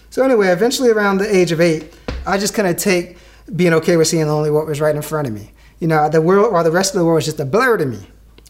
So, 0.10 0.24
anyway, 0.24 0.48
eventually 0.48 0.90
around 0.90 1.20
the 1.20 1.36
age 1.36 1.52
of 1.52 1.62
eight, 1.62 1.94
I 2.26 2.38
just 2.38 2.54
kind 2.54 2.68
of 2.68 2.76
take 2.76 3.18
being 3.56 3.74
okay 3.74 3.96
with 3.96 4.08
seeing 4.08 4.28
only 4.28 4.52
what 4.52 4.66
was 4.66 4.82
right 4.82 4.96
in 4.96 5.02
front 5.02 5.28
of 5.28 5.34
me. 5.34 5.52
You 5.80 5.88
know, 5.88 6.10
the 6.10 6.22
world 6.22 6.54
while 6.54 6.64
the 6.64 6.72
rest 6.72 6.94
of 6.94 7.00
the 7.00 7.06
world 7.06 7.18
was 7.18 7.26
just 7.26 7.40
a 7.40 7.46
blur 7.46 7.78
to 7.78 7.86
me. 7.86 8.08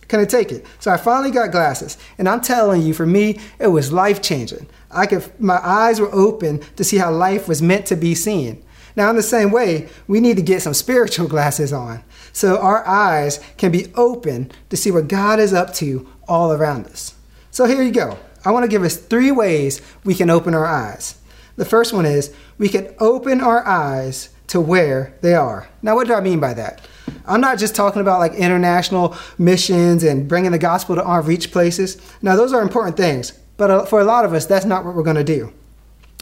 Couldn't 0.07 0.29
take 0.29 0.51
it. 0.51 0.65
So 0.79 0.91
I 0.91 0.97
finally 0.97 1.31
got 1.31 1.51
glasses. 1.51 1.97
And 2.17 2.29
I'm 2.29 2.41
telling 2.41 2.83
you, 2.83 2.93
for 2.93 3.05
me, 3.07 3.39
it 3.59 3.67
was 3.67 3.91
life 3.91 4.21
changing. 4.21 4.67
I 4.91 5.07
could 5.07 5.29
my 5.39 5.59
eyes 5.63 5.99
were 5.99 6.13
open 6.13 6.59
to 6.75 6.83
see 6.83 6.97
how 6.97 7.11
life 7.11 7.47
was 7.47 7.61
meant 7.61 7.85
to 7.87 7.95
be 7.95 8.13
seen. 8.13 8.63
Now, 8.95 9.09
in 9.09 9.15
the 9.15 9.23
same 9.23 9.51
way, 9.51 9.89
we 10.07 10.19
need 10.19 10.37
to 10.37 10.43
get 10.43 10.61
some 10.61 10.73
spiritual 10.73 11.27
glasses 11.35 11.73
on 11.73 12.03
so 12.31 12.57
our 12.57 12.85
eyes 12.87 13.39
can 13.57 13.71
be 13.71 13.91
open 13.95 14.51
to 14.69 14.77
see 14.77 14.91
what 14.91 15.07
God 15.07 15.39
is 15.39 15.53
up 15.53 15.73
to 15.75 16.07
all 16.27 16.51
around 16.51 16.87
us. 16.87 17.15
So 17.51 17.65
here 17.65 17.81
you 17.81 17.91
go. 17.91 18.17
I 18.43 18.51
want 18.51 18.63
to 18.63 18.69
give 18.69 18.83
us 18.83 18.97
three 18.97 19.31
ways 19.31 19.81
we 20.03 20.13
can 20.13 20.29
open 20.29 20.53
our 20.53 20.65
eyes. 20.65 21.17
The 21.55 21.65
first 21.65 21.93
one 21.93 22.05
is 22.05 22.33
we 22.57 22.69
can 22.69 22.93
open 22.99 23.41
our 23.41 23.65
eyes 23.65 24.29
to 24.47 24.61
where 24.61 25.17
they 25.21 25.33
are. 25.33 25.69
Now, 25.81 25.95
what 25.95 26.07
do 26.07 26.13
I 26.13 26.21
mean 26.21 26.39
by 26.39 26.53
that? 26.53 26.85
I'm 27.27 27.41
not 27.41 27.57
just 27.57 27.75
talking 27.75 28.01
about 28.01 28.19
like 28.19 28.33
international 28.33 29.15
missions 29.37 30.03
and 30.03 30.27
bringing 30.27 30.51
the 30.51 30.59
gospel 30.59 30.95
to 30.95 31.09
unreached 31.09 31.51
places. 31.51 32.01
Now, 32.21 32.35
those 32.35 32.53
are 32.53 32.61
important 32.61 32.97
things, 32.97 33.31
but 33.57 33.71
uh, 33.71 33.85
for 33.85 33.99
a 33.99 34.03
lot 34.03 34.25
of 34.25 34.33
us, 34.33 34.45
that's 34.45 34.65
not 34.65 34.85
what 34.85 34.95
we're 34.95 35.03
going 35.03 35.15
to 35.15 35.23
do. 35.23 35.53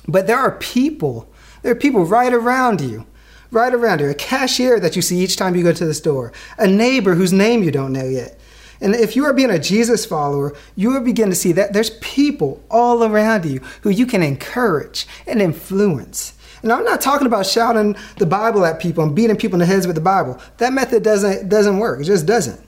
But 0.08 0.28
there 0.28 0.38
are 0.38 0.58
people, 0.58 1.32
there 1.62 1.72
are 1.72 1.76
people 1.76 2.06
right 2.06 2.34
around 2.34 2.82
you 2.82 3.06
right 3.54 3.74
around 3.74 4.02
you, 4.02 4.10
a 4.10 4.16
cashier 4.16 4.80
that 4.80 4.96
you 4.96 5.02
see 5.02 5.20
each 5.20 5.36
time 5.36 5.56
you 5.56 5.64
go 5.64 5.72
to 5.72 5.86
the 5.86 5.94
store, 5.94 6.34
a 6.58 6.68
neighbor 6.68 7.14
whose 7.14 7.32
name 7.32 7.64
you 7.64 7.72
don't 7.72 7.94
know 7.94 8.08
yet. 8.08 8.40
And 8.82 8.96
if 8.96 9.16
you 9.16 9.24
are 9.26 9.34
being 9.34 9.52
a 9.52 9.60
Jesus 9.60 10.06
follower, 10.06 10.54
you 10.76 10.92
will 10.92 11.02
begin 11.02 11.30
to 11.30 11.36
see 11.36 11.54
that 11.54 11.72
there's 11.72 11.92
people 12.02 12.62
all 12.70 13.04
around 13.04 13.46
you 13.46 13.62
who 13.82 13.90
you 13.90 14.06
can 14.06 14.22
encourage 14.22 15.08
and 15.26 15.42
influence. 15.42 16.34
And 16.64 16.72
I'm 16.72 16.86
not 16.86 17.02
talking 17.02 17.28
about 17.28 17.46
shouting 17.46 17.96
the 18.18 18.26
Bible 18.26 18.66
at 18.66 18.80
people 18.80 19.04
and 19.04 19.16
beating 19.16 19.36
people 19.36 19.56
in 19.56 19.60
the 19.60 19.66
heads 19.66 19.86
with 19.86 19.96
the 19.96 20.02
Bible. 20.02 20.40
That 20.58 20.74
method 20.74 21.04
doesn't 21.04 21.50
doesn't 21.50 21.78
work. 21.78 22.00
It 22.00 22.06
just 22.06 22.26
doesn't. 22.26 22.60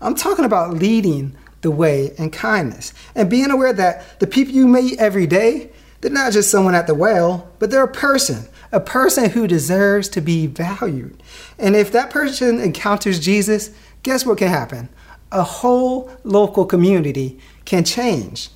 I'm 0.00 0.14
talking 0.14 0.46
about 0.46 0.74
leading 0.74 1.36
the 1.60 1.70
way 1.70 2.12
in 2.18 2.30
kindness 2.30 2.92
and 3.14 3.30
being 3.30 3.50
aware 3.50 3.72
that 3.72 4.18
the 4.18 4.26
people 4.26 4.54
you 4.54 4.66
meet 4.66 4.98
every 4.98 5.26
day, 5.26 5.70
they're 6.00 6.10
not 6.10 6.32
just 6.32 6.50
someone 6.50 6.74
at 6.74 6.88
the 6.88 6.94
well, 6.94 7.48
but 7.60 7.70
they're 7.70 7.84
a 7.84 7.92
person, 7.92 8.48
a 8.72 8.80
person 8.80 9.30
who 9.30 9.46
deserves 9.46 10.08
to 10.08 10.20
be 10.20 10.46
valued. 10.48 11.22
And 11.58 11.76
if 11.76 11.92
that 11.92 12.10
person 12.10 12.58
encounters 12.58 13.20
Jesus, 13.20 13.70
guess 14.02 14.26
what 14.26 14.38
can 14.38 14.48
happen? 14.48 14.88
A 15.30 15.44
whole 15.44 16.10
local 16.24 16.66
community 16.66 17.38
can 17.64 17.84
change. 17.84 18.50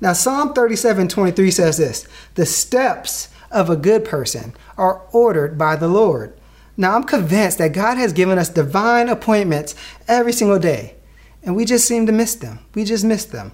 Now, 0.00 0.12
Psalm 0.12 0.52
37 0.52 1.08
23 1.08 1.50
says 1.50 1.78
this 1.78 2.06
The 2.34 2.46
steps 2.46 3.28
of 3.52 3.70
a 3.70 3.76
good 3.76 4.04
person 4.04 4.54
are 4.76 5.02
ordered 5.12 5.56
by 5.56 5.76
the 5.76 5.88
Lord. 5.88 6.34
Now, 6.76 6.96
I'm 6.96 7.04
convinced 7.04 7.58
that 7.58 7.72
God 7.72 7.98
has 7.98 8.12
given 8.12 8.38
us 8.38 8.48
divine 8.48 9.08
appointments 9.08 9.74
every 10.08 10.32
single 10.32 10.58
day, 10.58 10.94
and 11.42 11.54
we 11.54 11.64
just 11.64 11.86
seem 11.86 12.06
to 12.06 12.12
miss 12.12 12.34
them. 12.34 12.60
We 12.74 12.84
just 12.84 13.04
miss 13.04 13.24
them. 13.24 13.52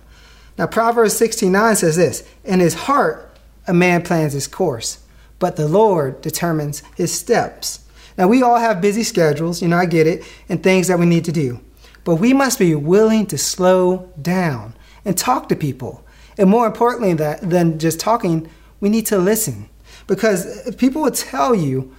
Now, 0.56 0.66
Proverbs 0.66 1.14
16:9 1.14 1.76
says 1.76 1.96
this 1.96 2.22
In 2.44 2.60
his 2.60 2.74
heart, 2.74 3.36
a 3.66 3.74
man 3.74 4.02
plans 4.02 4.32
his 4.32 4.46
course, 4.46 4.98
but 5.38 5.56
the 5.56 5.68
Lord 5.68 6.20
determines 6.20 6.82
his 6.96 7.12
steps. 7.12 7.80
Now, 8.16 8.26
we 8.28 8.42
all 8.42 8.58
have 8.58 8.80
busy 8.80 9.04
schedules, 9.04 9.62
you 9.62 9.68
know, 9.68 9.76
I 9.76 9.86
get 9.86 10.06
it, 10.06 10.24
and 10.48 10.62
things 10.62 10.88
that 10.88 10.98
we 10.98 11.06
need 11.06 11.24
to 11.26 11.32
do. 11.32 11.60
But 12.04 12.16
we 12.16 12.32
must 12.32 12.58
be 12.58 12.74
willing 12.74 13.26
to 13.26 13.38
slow 13.38 14.10
down 14.20 14.74
and 15.04 15.16
talk 15.16 15.48
to 15.48 15.56
people. 15.56 16.04
And 16.36 16.48
more 16.48 16.66
importantly 16.66 17.14
than 17.14 17.78
just 17.78 18.00
talking, 18.00 18.48
we 18.80 18.88
need 18.88 19.06
to 19.06 19.18
listen. 19.18 19.68
Because 20.08 20.74
people 20.74 21.02
will 21.02 21.12
tell 21.12 21.54
you 21.54 21.94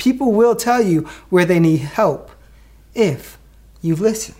People 0.00 0.32
will 0.32 0.56
tell 0.56 0.80
you 0.80 1.02
where 1.28 1.44
they 1.44 1.60
need 1.60 1.80
help 1.80 2.30
if 2.94 3.36
you 3.82 3.94
listen. 3.94 4.34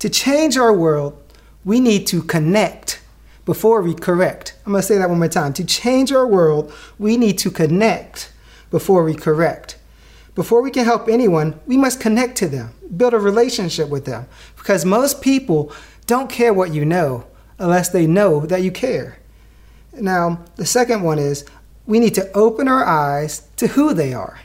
To 0.00 0.08
change 0.08 0.56
our 0.56 0.72
world, 0.72 1.16
we 1.64 1.78
need 1.78 2.08
to 2.08 2.20
connect 2.24 3.00
before 3.44 3.82
we 3.82 3.94
correct. 3.94 4.56
I'm 4.66 4.72
going 4.72 4.82
to 4.82 4.86
say 4.86 4.98
that 4.98 5.08
one 5.08 5.20
more 5.20 5.28
time. 5.28 5.52
To 5.52 5.64
change 5.64 6.10
our 6.10 6.26
world, 6.26 6.72
we 6.98 7.16
need 7.16 7.38
to 7.38 7.52
connect 7.52 8.32
before 8.72 9.04
we 9.04 9.14
correct. 9.14 9.78
Before 10.34 10.60
we 10.60 10.72
can 10.72 10.84
help 10.84 11.08
anyone, 11.08 11.60
we 11.66 11.76
must 11.76 12.00
connect 12.00 12.36
to 12.38 12.48
them, 12.48 12.74
build 12.96 13.14
a 13.14 13.18
relationship 13.20 13.88
with 13.88 14.06
them. 14.06 14.26
Because 14.56 14.84
most 14.84 15.22
people 15.22 15.72
don't 16.06 16.28
care 16.28 16.52
what 16.52 16.74
you 16.74 16.84
know 16.84 17.26
unless 17.60 17.90
they 17.90 18.08
know 18.08 18.44
that 18.46 18.62
you 18.62 18.72
care. 18.72 19.18
Now, 19.92 20.42
the 20.56 20.66
second 20.66 21.02
one 21.02 21.20
is 21.20 21.44
we 21.86 22.00
need 22.00 22.14
to 22.14 22.30
open 22.32 22.68
our 22.68 22.84
eyes 22.84 23.48
to 23.56 23.68
who 23.68 23.94
they 23.94 24.12
are. 24.14 24.40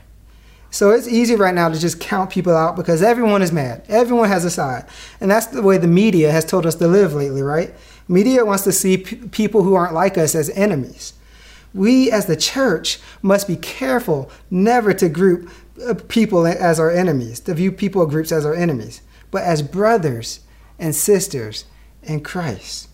So 0.72 0.91
it's 0.91 1.08
easy 1.08 1.36
right 1.36 1.55
now 1.55 1.69
to 1.69 1.79
just 1.79 2.00
count 2.00 2.29
people 2.29 2.55
out 2.55 2.75
because 2.75 3.01
everyone 3.01 3.41
is 3.41 3.51
mad. 3.51 3.84
Everyone 3.89 4.29
has 4.29 4.46
a 4.46 4.51
side. 4.51 4.86
And 5.19 5.31
that's 5.31 5.48
the 5.48 5.63
way 5.63 5.77
the 5.77 5.88
media 5.88 6.31
has 6.31 6.46
told 6.46 6.65
us 6.65 6.75
to 6.75 6.88
live 6.88 7.13
lately, 7.13 7.41
right? 7.41 7.74
Media 8.08 8.46
wants 8.46 8.63
to 8.65 8.72
see 8.72 8.98
p- 8.98 9.15
people 9.15 9.63
who 9.63 9.74
aren't 9.74 9.93
like 9.96 10.17
us 10.17 10.36
as 10.36 10.50
enemies. 10.51 11.13
We 11.74 12.12
as 12.12 12.25
the 12.27 12.36
church 12.36 13.00
must 13.22 13.48
be 13.48 13.55
careful 13.55 14.31
never 14.51 14.93
to 14.93 15.10
group 15.10 15.50
uh, 15.86 15.96
people 16.08 16.46
as 16.46 16.79
our 16.79 16.91
enemies, 16.91 17.39
to 17.41 17.53
view 17.53 17.72
people 17.72 18.05
groups 18.05 18.31
as 18.31 18.46
our 18.46 18.55
enemies, 18.55 19.01
but 19.31 19.43
as 19.43 19.62
brothers 19.62 20.41
and 20.77 20.96
sisters 20.96 21.65
in 22.03 22.22
Christ. 22.22 22.89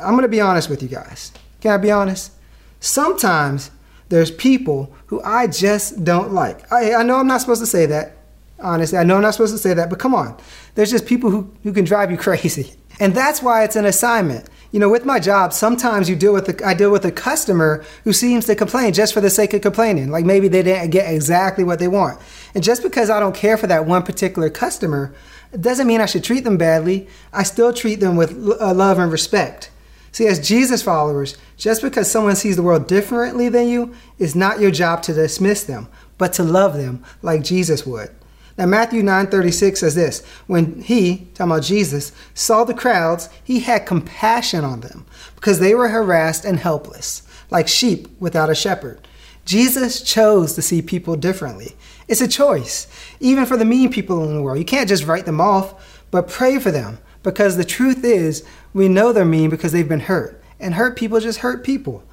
I'm 0.00 0.12
going 0.12 0.22
to 0.22 0.28
be 0.28 0.40
honest 0.40 0.70
with 0.70 0.82
you 0.82 0.88
guys. 0.88 1.32
Can 1.60 1.72
I 1.72 1.76
be 1.76 1.90
honest? 1.90 2.32
Sometimes 2.78 3.70
there's 4.10 4.30
people 4.30 4.92
who 5.06 5.22
I 5.22 5.46
just 5.46 6.04
don't 6.04 6.32
like. 6.32 6.70
I, 6.70 6.94
I 6.94 7.02
know 7.04 7.16
I'm 7.16 7.28
not 7.28 7.40
supposed 7.40 7.62
to 7.62 7.66
say 7.66 7.86
that, 7.86 8.16
honestly. 8.58 8.98
I 8.98 9.04
know 9.04 9.16
I'm 9.16 9.22
not 9.22 9.34
supposed 9.34 9.54
to 9.54 9.58
say 9.58 9.72
that, 9.72 9.88
but 9.88 9.98
come 9.98 10.14
on. 10.14 10.36
There's 10.74 10.90
just 10.90 11.06
people 11.06 11.30
who, 11.30 11.50
who 11.62 11.72
can 11.72 11.84
drive 11.84 12.10
you 12.10 12.16
crazy. 12.18 12.74
And 12.98 13.14
that's 13.14 13.42
why 13.42 13.64
it's 13.64 13.76
an 13.76 13.86
assignment. 13.86 14.48
You 14.72 14.78
know, 14.78 14.88
with 14.88 15.04
my 15.04 15.18
job, 15.18 15.52
sometimes 15.52 16.08
you 16.08 16.16
deal 16.16 16.32
with 16.32 16.48
a, 16.48 16.66
I 16.66 16.74
deal 16.74 16.90
with 16.90 17.04
a 17.04 17.10
customer 17.10 17.84
who 18.04 18.12
seems 18.12 18.46
to 18.46 18.54
complain 18.54 18.92
just 18.92 19.14
for 19.14 19.20
the 19.20 19.30
sake 19.30 19.54
of 19.54 19.62
complaining. 19.62 20.10
Like 20.10 20.24
maybe 20.24 20.48
they 20.48 20.62
didn't 20.62 20.90
get 20.90 21.12
exactly 21.12 21.64
what 21.64 21.78
they 21.78 21.88
want. 21.88 22.20
And 22.54 22.62
just 22.62 22.82
because 22.82 23.10
I 23.10 23.18
don't 23.20 23.34
care 23.34 23.56
for 23.56 23.66
that 23.68 23.86
one 23.86 24.02
particular 24.02 24.50
customer, 24.50 25.14
it 25.52 25.62
doesn't 25.62 25.86
mean 25.86 26.00
I 26.00 26.06
should 26.06 26.22
treat 26.22 26.44
them 26.44 26.56
badly. 26.56 27.08
I 27.32 27.42
still 27.44 27.72
treat 27.72 28.00
them 28.00 28.16
with 28.16 28.32
uh, 28.32 28.74
love 28.74 28.98
and 28.98 29.10
respect. 29.10 29.70
See, 30.12 30.26
as 30.26 30.46
Jesus 30.46 30.82
followers, 30.82 31.38
just 31.60 31.82
because 31.82 32.10
someone 32.10 32.34
sees 32.36 32.56
the 32.56 32.62
world 32.62 32.88
differently 32.88 33.50
than 33.50 33.68
you, 33.68 33.94
it's 34.18 34.34
not 34.34 34.60
your 34.60 34.70
job 34.70 35.02
to 35.02 35.12
dismiss 35.12 35.62
them, 35.62 35.88
but 36.16 36.32
to 36.32 36.42
love 36.42 36.74
them 36.74 37.04
like 37.20 37.44
Jesus 37.44 37.84
would. 37.84 38.08
Now 38.56 38.64
Matthew 38.64 39.02
9:36 39.02 39.76
says 39.76 39.94
this, 39.94 40.24
when 40.46 40.80
he, 40.80 41.28
talking 41.34 41.52
about 41.52 41.62
Jesus, 41.62 42.12
saw 42.32 42.64
the 42.64 42.72
crowds, 42.72 43.28
he 43.44 43.60
had 43.60 43.84
compassion 43.84 44.64
on 44.64 44.80
them 44.80 45.04
because 45.34 45.58
they 45.58 45.74
were 45.74 45.90
harassed 45.90 46.46
and 46.46 46.58
helpless, 46.58 47.22
like 47.50 47.68
sheep 47.68 48.08
without 48.18 48.48
a 48.48 48.54
shepherd. 48.54 49.06
Jesus 49.44 50.00
chose 50.00 50.54
to 50.54 50.62
see 50.62 50.80
people 50.80 51.14
differently. 51.14 51.76
It's 52.08 52.22
a 52.22 52.28
choice, 52.28 52.86
even 53.20 53.44
for 53.44 53.58
the 53.58 53.66
mean 53.66 53.92
people 53.92 54.24
in 54.24 54.34
the 54.34 54.42
world. 54.42 54.58
You 54.58 54.64
can't 54.64 54.88
just 54.88 55.04
write 55.04 55.26
them 55.26 55.42
off, 55.42 56.02
but 56.10 56.26
pray 56.26 56.58
for 56.58 56.70
them 56.70 56.98
because 57.22 57.58
the 57.58 57.64
truth 57.64 58.02
is, 58.02 58.44
we 58.72 58.88
know 58.88 59.12
they're 59.12 59.26
mean 59.26 59.50
because 59.50 59.72
they've 59.72 59.86
been 59.86 60.00
hurt. 60.00 60.39
And 60.60 60.74
hurt 60.74 60.96
people 60.96 61.18
just 61.20 61.40
hurt 61.40 61.64
people. 61.64 62.04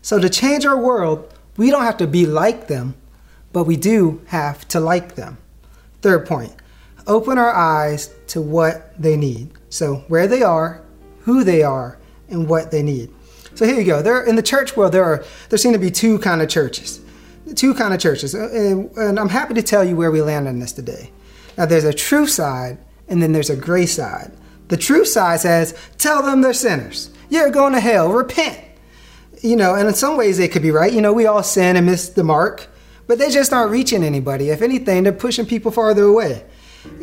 So 0.00 0.18
to 0.18 0.30
change 0.30 0.64
our 0.64 0.78
world, 0.78 1.32
we 1.56 1.70
don't 1.70 1.84
have 1.84 1.96
to 1.98 2.06
be 2.06 2.24
like 2.24 2.68
them, 2.68 2.94
but 3.52 3.64
we 3.64 3.76
do 3.76 4.22
have 4.28 4.66
to 4.68 4.80
like 4.80 5.16
them. 5.16 5.38
Third 6.02 6.26
point 6.26 6.54
open 7.06 7.38
our 7.38 7.54
eyes 7.54 8.10
to 8.28 8.40
what 8.40 9.00
they 9.00 9.16
need. 9.16 9.50
So, 9.68 9.96
where 10.08 10.26
they 10.26 10.42
are, 10.42 10.82
who 11.20 11.44
they 11.44 11.62
are, 11.62 11.98
and 12.28 12.48
what 12.48 12.70
they 12.70 12.82
need. 12.82 13.10
So 13.54 13.64
here 13.64 13.76
you 13.76 13.84
go. 13.84 14.02
There 14.02 14.22
in 14.24 14.36
the 14.36 14.42
church 14.42 14.76
world, 14.76 14.92
there 14.92 15.04
are 15.04 15.24
there 15.48 15.58
seem 15.58 15.72
to 15.72 15.78
be 15.78 15.90
two 15.90 16.18
kind 16.18 16.42
of 16.42 16.48
churches, 16.48 17.00
two 17.54 17.74
kind 17.74 17.94
of 17.94 18.00
churches, 18.00 18.34
uh, 18.34 18.50
and, 18.52 18.90
and 18.96 19.18
I'm 19.18 19.28
happy 19.28 19.54
to 19.54 19.62
tell 19.62 19.84
you 19.84 19.96
where 19.96 20.10
we 20.10 20.20
land 20.20 20.48
on 20.48 20.58
this 20.58 20.72
today. 20.72 21.10
Now, 21.56 21.66
there's 21.66 21.84
a 21.84 21.92
true 21.92 22.26
side, 22.26 22.78
and 23.08 23.22
then 23.22 23.32
there's 23.32 23.50
a 23.50 23.56
gray 23.56 23.86
side. 23.86 24.32
The 24.68 24.76
true 24.76 25.04
side 25.04 25.40
says, 25.40 25.78
tell 25.96 26.22
them 26.22 26.42
they're 26.42 26.52
sinners. 26.52 27.10
You're 27.28 27.50
going 27.50 27.72
to 27.72 27.80
hell. 27.80 28.10
Repent. 28.10 28.60
You 29.42 29.56
know, 29.56 29.74
and 29.74 29.88
in 29.88 29.94
some 29.94 30.16
ways 30.16 30.38
they 30.38 30.48
could 30.48 30.62
be 30.62 30.70
right. 30.70 30.92
You 30.92 31.00
know, 31.00 31.12
we 31.12 31.26
all 31.26 31.42
sin 31.42 31.76
and 31.76 31.86
miss 31.86 32.08
the 32.08 32.24
mark, 32.24 32.68
but 33.06 33.18
they 33.18 33.30
just 33.30 33.52
aren't 33.52 33.70
reaching 33.70 34.02
anybody. 34.02 34.50
If 34.50 34.62
anything, 34.62 35.02
they're 35.02 35.12
pushing 35.12 35.46
people 35.46 35.70
farther 35.70 36.04
away. 36.04 36.44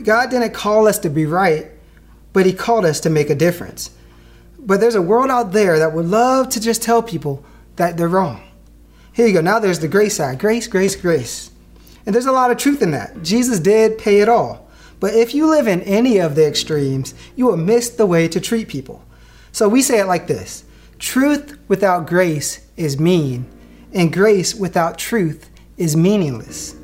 God 0.04 0.30
didn't 0.30 0.54
call 0.54 0.88
us 0.88 1.00
to 1.00 1.10
be 1.10 1.26
right, 1.26 1.72
but 2.32 2.46
He 2.46 2.54
called 2.54 2.86
us 2.86 3.00
to 3.02 3.10
make 3.10 3.30
a 3.30 3.36
difference. 3.36 3.92
But 4.60 4.80
there's 4.80 4.96
a 4.96 5.02
world 5.02 5.30
out 5.30 5.52
there 5.52 5.80
that 5.80 5.94
would 5.94 6.06
love 6.06 6.50
to 6.50 6.60
just 6.60 6.82
tell 6.82 7.04
people 7.04 7.44
that 7.76 7.98
they're 7.98 8.08
wrong. 8.08 8.42
Here 9.12 9.28
you 9.28 9.34
go. 9.34 9.42
Now 9.42 9.60
there's 9.60 9.80
the 9.80 9.88
grace 9.88 10.16
side 10.16 10.40
grace, 10.40 10.68
grace, 10.68 10.96
grace. 10.96 11.52
And 12.06 12.14
there's 12.14 12.26
a 12.26 12.32
lot 12.32 12.52
of 12.52 12.58
truth 12.58 12.82
in 12.82 12.92
that. 12.92 13.24
Jesus 13.24 13.60
did 13.60 13.98
pay 13.98 14.20
it 14.20 14.30
all. 14.30 14.68
But 15.00 15.14
if 15.14 15.34
you 15.34 15.50
live 15.50 15.68
in 15.68 15.82
any 15.82 16.18
of 16.18 16.36
the 16.36 16.48
extremes, 16.48 17.14
you 17.36 17.46
will 17.46 17.58
miss 17.58 17.90
the 17.90 18.06
way 18.06 18.28
to 18.28 18.40
treat 18.40 18.68
people. 18.68 19.04
So 19.54 19.70
we 19.70 19.82
say 19.82 20.00
it 20.00 20.08
like 20.08 20.28
this 20.28 20.66
Truth 21.00 21.58
without 21.70 22.08
grace 22.08 22.66
is 22.76 23.00
mean, 23.00 23.46
and 23.94 24.12
grace 24.12 24.54
without 24.54 24.98
truth 24.98 25.50
is 25.78 25.96
meaningless. 25.96 26.76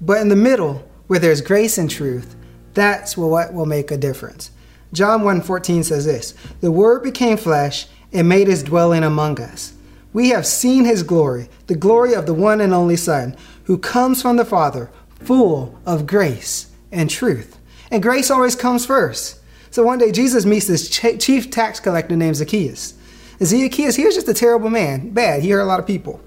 But 0.00 0.20
in 0.20 0.28
the 0.28 0.36
middle, 0.36 0.88
where 1.08 1.18
there's 1.18 1.40
grace 1.40 1.76
and 1.76 1.90
truth, 1.90 2.36
that's 2.74 3.16
what 3.16 3.52
will 3.52 3.66
make 3.66 3.90
a 3.90 3.96
difference. 3.96 4.50
John 4.92 5.22
1:14 5.22 5.82
says 5.82 6.04
this, 6.04 6.32
"The 6.60 6.70
word 6.70 7.02
became 7.02 7.36
flesh 7.36 7.88
and 8.12 8.28
made 8.28 8.46
his 8.46 8.62
dwelling 8.62 9.02
among 9.02 9.40
us. 9.40 9.72
We 10.12 10.30
have 10.30 10.46
seen 10.46 10.84
his 10.84 11.02
glory, 11.02 11.50
the 11.66 11.74
glory 11.74 12.14
of 12.14 12.26
the 12.26 12.34
one 12.34 12.60
and 12.60 12.72
only 12.72 12.96
Son, 12.96 13.36
who 13.64 13.76
comes 13.76 14.22
from 14.22 14.36
the 14.36 14.44
Father, 14.44 14.90
full 15.22 15.78
of 15.84 16.06
grace 16.06 16.66
and 16.90 17.10
truth. 17.10 17.58
And 17.90 18.02
grace 18.02 18.30
always 18.30 18.54
comes 18.54 18.86
first. 18.86 19.37
So 19.70 19.84
one 19.84 19.98
day 19.98 20.12
Jesus 20.12 20.44
meets 20.44 20.66
this 20.66 20.88
chief 20.88 21.50
tax 21.50 21.80
collector 21.80 22.16
named 22.16 22.36
Zacchaeus. 22.36 22.94
And 23.38 23.48
Zacchaeus, 23.48 23.96
he 23.96 24.04
was 24.04 24.14
just 24.14 24.28
a 24.28 24.34
terrible 24.34 24.70
man, 24.70 25.10
bad. 25.10 25.42
He 25.42 25.50
hurt 25.50 25.60
a 25.60 25.64
lot 25.64 25.80
of 25.80 25.86
people. 25.86 26.20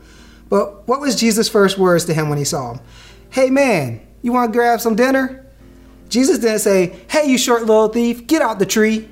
But 0.50 0.88
what 0.88 1.02
was 1.02 1.16
Jesus' 1.16 1.50
first 1.50 1.78
words 1.78 2.06
to 2.06 2.14
him 2.14 2.30
when 2.30 2.38
he 2.38 2.44
saw 2.44 2.74
him? 2.74 2.82
Hey 3.30 3.50
man, 3.50 4.02
you 4.22 4.34
want 4.34 4.52
to 4.52 4.58
grab 4.58 4.82
some 4.82 4.96
dinner? 4.96 5.46
Jesus 6.10 6.40
didn't 6.40 6.60
say, 6.60 7.00
Hey, 7.10 7.30
you 7.30 7.38
short 7.38 7.62
little 7.62 7.88
thief, 7.88 8.28
get 8.28 8.42
out 8.42 8.60
the 8.60 8.66
tree. 8.66 9.10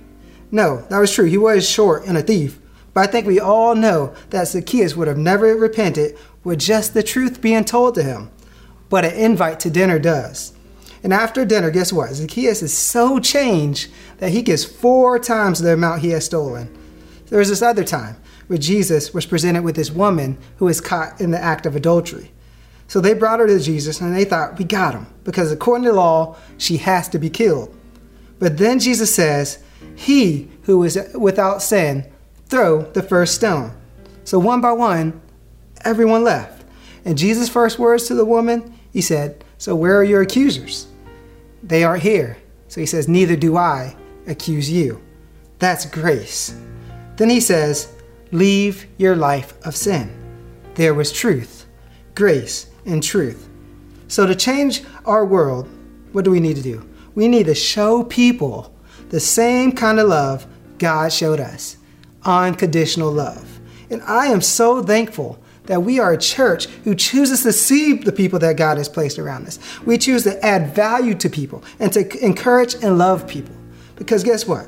No, 0.51 0.85
that 0.89 0.99
was 0.99 1.13
true. 1.13 1.25
He 1.25 1.37
was 1.37 1.67
short 1.69 2.05
and 2.05 2.17
a 2.17 2.21
thief. 2.21 2.59
But 2.93 3.07
I 3.07 3.11
think 3.11 3.25
we 3.27 3.39
all 3.39 3.75
know 3.75 4.13
that 4.31 4.47
Zacchaeus 4.47 4.95
would 4.95 5.07
have 5.07 5.17
never 5.17 5.55
repented 5.55 6.17
with 6.43 6.59
just 6.59 6.93
the 6.93 7.03
truth 7.03 7.41
being 7.41 7.63
told 7.63 7.95
to 7.95 8.03
him. 8.03 8.31
but 8.89 9.05
an 9.05 9.13
invite 9.13 9.59
to 9.61 9.69
dinner 9.69 9.99
does. 9.99 10.53
And 11.03 11.13
after 11.13 11.45
dinner, 11.45 11.71
guess 11.71 11.93
what? 11.93 12.13
Zacchaeus 12.13 12.61
is 12.61 12.75
so 12.75 13.19
changed 13.19 13.91
that 14.17 14.31
he 14.31 14.41
gives 14.41 14.65
four 14.65 15.17
times 15.19 15.59
the 15.59 15.73
amount 15.73 16.01
he 16.01 16.09
has 16.09 16.25
stolen. 16.25 16.75
There 17.27 17.39
was 17.39 17.49
this 17.49 17.61
other 17.61 17.83
time 17.83 18.17
where 18.47 18.57
Jesus 18.57 19.13
was 19.13 19.25
presented 19.25 19.63
with 19.63 19.75
this 19.75 19.91
woman 19.91 20.37
who 20.57 20.65
was 20.65 20.81
caught 20.81 21.21
in 21.21 21.31
the 21.31 21.41
act 21.41 21.65
of 21.65 21.75
adultery. 21.75 22.31
So 22.87 22.99
they 22.99 23.13
brought 23.13 23.39
her 23.39 23.47
to 23.47 23.59
Jesus 23.59 24.01
and 24.01 24.15
they 24.15 24.25
thought, 24.25 24.57
we 24.57 24.65
got 24.65 24.95
him, 24.95 25.05
because 25.23 25.51
according 25.51 25.85
to 25.85 25.93
law, 25.93 26.35
she 26.57 26.77
has 26.77 27.07
to 27.09 27.19
be 27.19 27.29
killed. 27.29 27.75
But 28.39 28.57
then 28.57 28.79
Jesus 28.79 29.13
says, 29.13 29.63
He 29.95 30.49
who 30.63 30.83
is 30.83 30.97
without 31.13 31.61
sin, 31.61 32.11
throw 32.47 32.81
the 32.81 33.03
first 33.03 33.35
stone. 33.35 33.73
So 34.23 34.39
one 34.39 34.61
by 34.61 34.71
one, 34.71 35.21
everyone 35.81 36.23
left. 36.23 36.65
And 37.05 37.17
Jesus' 37.17 37.47
first 37.47 37.77
words 37.77 38.07
to 38.07 38.15
the 38.15 38.25
woman, 38.25 38.77
he 38.91 39.01
said, 39.01 39.43
So 39.59 39.75
where 39.75 39.97
are 39.97 40.03
your 40.03 40.21
accusers? 40.21 40.87
They 41.61 41.83
aren't 41.83 42.01
here. 42.01 42.37
So 42.69 42.79
he 42.79 42.87
says, 42.87 43.07
Neither 43.07 43.35
do 43.35 43.57
I 43.57 43.95
accuse 44.25 44.71
you. 44.71 45.03
That's 45.59 45.85
grace. 45.85 46.55
Then 47.17 47.29
he 47.29 47.41
says, 47.41 47.93
Leave 48.31 48.87
your 48.97 49.15
life 49.15 49.53
of 49.65 49.75
sin. 49.75 50.15
There 50.75 50.93
was 50.93 51.11
truth, 51.11 51.65
grace, 52.15 52.71
and 52.85 53.03
truth. 53.03 53.49
So, 54.07 54.25
to 54.25 54.33
change 54.33 54.83
our 55.05 55.25
world, 55.25 55.67
what 56.13 56.25
do 56.25 56.31
we 56.31 56.39
need 56.39 56.55
to 56.55 56.63
do? 56.63 56.87
We 57.13 57.27
need 57.27 57.47
to 57.47 57.55
show 57.55 58.03
people 58.03 58.73
the 59.09 59.19
same 59.19 59.73
kind 59.73 59.99
of 59.99 60.07
love 60.07 60.47
God 60.77 61.11
showed 61.11 61.39
us 61.39 61.77
unconditional 62.23 63.11
love. 63.11 63.59
And 63.89 64.01
I 64.03 64.27
am 64.27 64.41
so 64.41 64.81
thankful 64.83 65.39
that 65.69 65.83
we 65.83 65.99
are 65.99 66.13
a 66.13 66.17
church 66.17 66.65
who 66.83 66.95
chooses 66.95 67.43
to 67.43 67.53
see 67.53 67.93
the 67.93 68.11
people 68.11 68.39
that 68.39 68.57
God 68.57 68.79
has 68.79 68.89
placed 68.89 69.19
around 69.19 69.45
us. 69.45 69.59
We 69.85 69.99
choose 69.99 70.23
to 70.23 70.43
add 70.43 70.73
value 70.73 71.13
to 71.13 71.29
people 71.29 71.63
and 71.79 71.93
to 71.93 72.25
encourage 72.25 72.73
and 72.73 72.97
love 72.97 73.27
people. 73.27 73.55
Because 73.95 74.23
guess 74.23 74.47
what? 74.47 74.67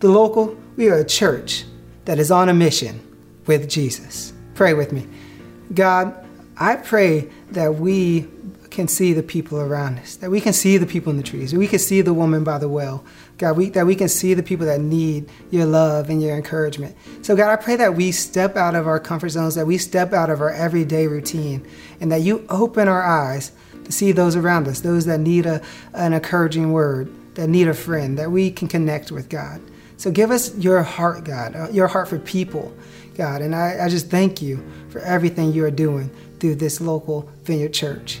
The 0.00 0.08
local, 0.08 0.54
we 0.76 0.90
are 0.90 0.98
a 0.98 1.04
church 1.04 1.64
that 2.04 2.18
is 2.18 2.30
on 2.30 2.50
a 2.50 2.54
mission 2.54 3.00
with 3.46 3.70
Jesus. 3.70 4.34
Pray 4.54 4.74
with 4.74 4.92
me. 4.92 5.08
God, 5.72 6.14
I 6.58 6.76
pray 6.76 7.30
that 7.52 7.76
we 7.76 8.28
can 8.74 8.88
see 8.88 9.12
the 9.12 9.22
people 9.22 9.58
around 9.58 9.98
us, 9.98 10.16
that 10.16 10.30
we 10.30 10.40
can 10.40 10.52
see 10.52 10.76
the 10.76 10.86
people 10.86 11.10
in 11.10 11.16
the 11.16 11.22
trees, 11.22 11.54
we 11.54 11.66
can 11.66 11.78
see 11.78 12.02
the 12.02 12.12
woman 12.12 12.44
by 12.44 12.58
the 12.58 12.68
well. 12.68 13.04
God, 13.38 13.56
we, 13.56 13.70
that 13.70 13.86
we 13.86 13.94
can 13.94 14.08
see 14.08 14.34
the 14.34 14.42
people 14.42 14.66
that 14.66 14.80
need 14.80 15.28
your 15.50 15.64
love 15.64 16.10
and 16.10 16.22
your 16.22 16.36
encouragement. 16.36 16.96
So, 17.22 17.34
God, 17.34 17.50
I 17.50 17.56
pray 17.56 17.76
that 17.76 17.94
we 17.94 18.12
step 18.12 18.56
out 18.56 18.74
of 18.74 18.86
our 18.86 19.00
comfort 19.00 19.30
zones, 19.30 19.54
that 19.54 19.66
we 19.66 19.78
step 19.78 20.12
out 20.12 20.30
of 20.30 20.40
our 20.40 20.50
everyday 20.50 21.06
routine, 21.06 21.66
and 22.00 22.12
that 22.12 22.20
you 22.20 22.44
open 22.48 22.86
our 22.86 23.02
eyes 23.02 23.52
to 23.84 23.92
see 23.92 24.12
those 24.12 24.36
around 24.36 24.68
us, 24.68 24.80
those 24.80 25.06
that 25.06 25.20
need 25.20 25.46
a, 25.46 25.62
an 25.94 26.12
encouraging 26.12 26.72
word, 26.72 27.12
that 27.34 27.48
need 27.48 27.66
a 27.66 27.74
friend, 27.74 28.18
that 28.18 28.30
we 28.30 28.50
can 28.50 28.68
connect 28.68 29.10
with 29.10 29.28
God. 29.28 29.60
So, 29.96 30.10
give 30.10 30.30
us 30.30 30.54
your 30.56 30.82
heart, 30.82 31.24
God, 31.24 31.56
uh, 31.56 31.68
your 31.70 31.88
heart 31.88 32.08
for 32.08 32.18
people, 32.18 32.72
God. 33.16 33.42
And 33.42 33.54
I, 33.54 33.84
I 33.84 33.88
just 33.88 34.10
thank 34.10 34.42
you 34.42 34.64
for 34.90 35.00
everything 35.00 35.52
you 35.52 35.64
are 35.64 35.70
doing 35.70 36.10
through 36.38 36.56
this 36.56 36.80
local 36.80 37.28
Vineyard 37.44 37.72
Church. 37.72 38.20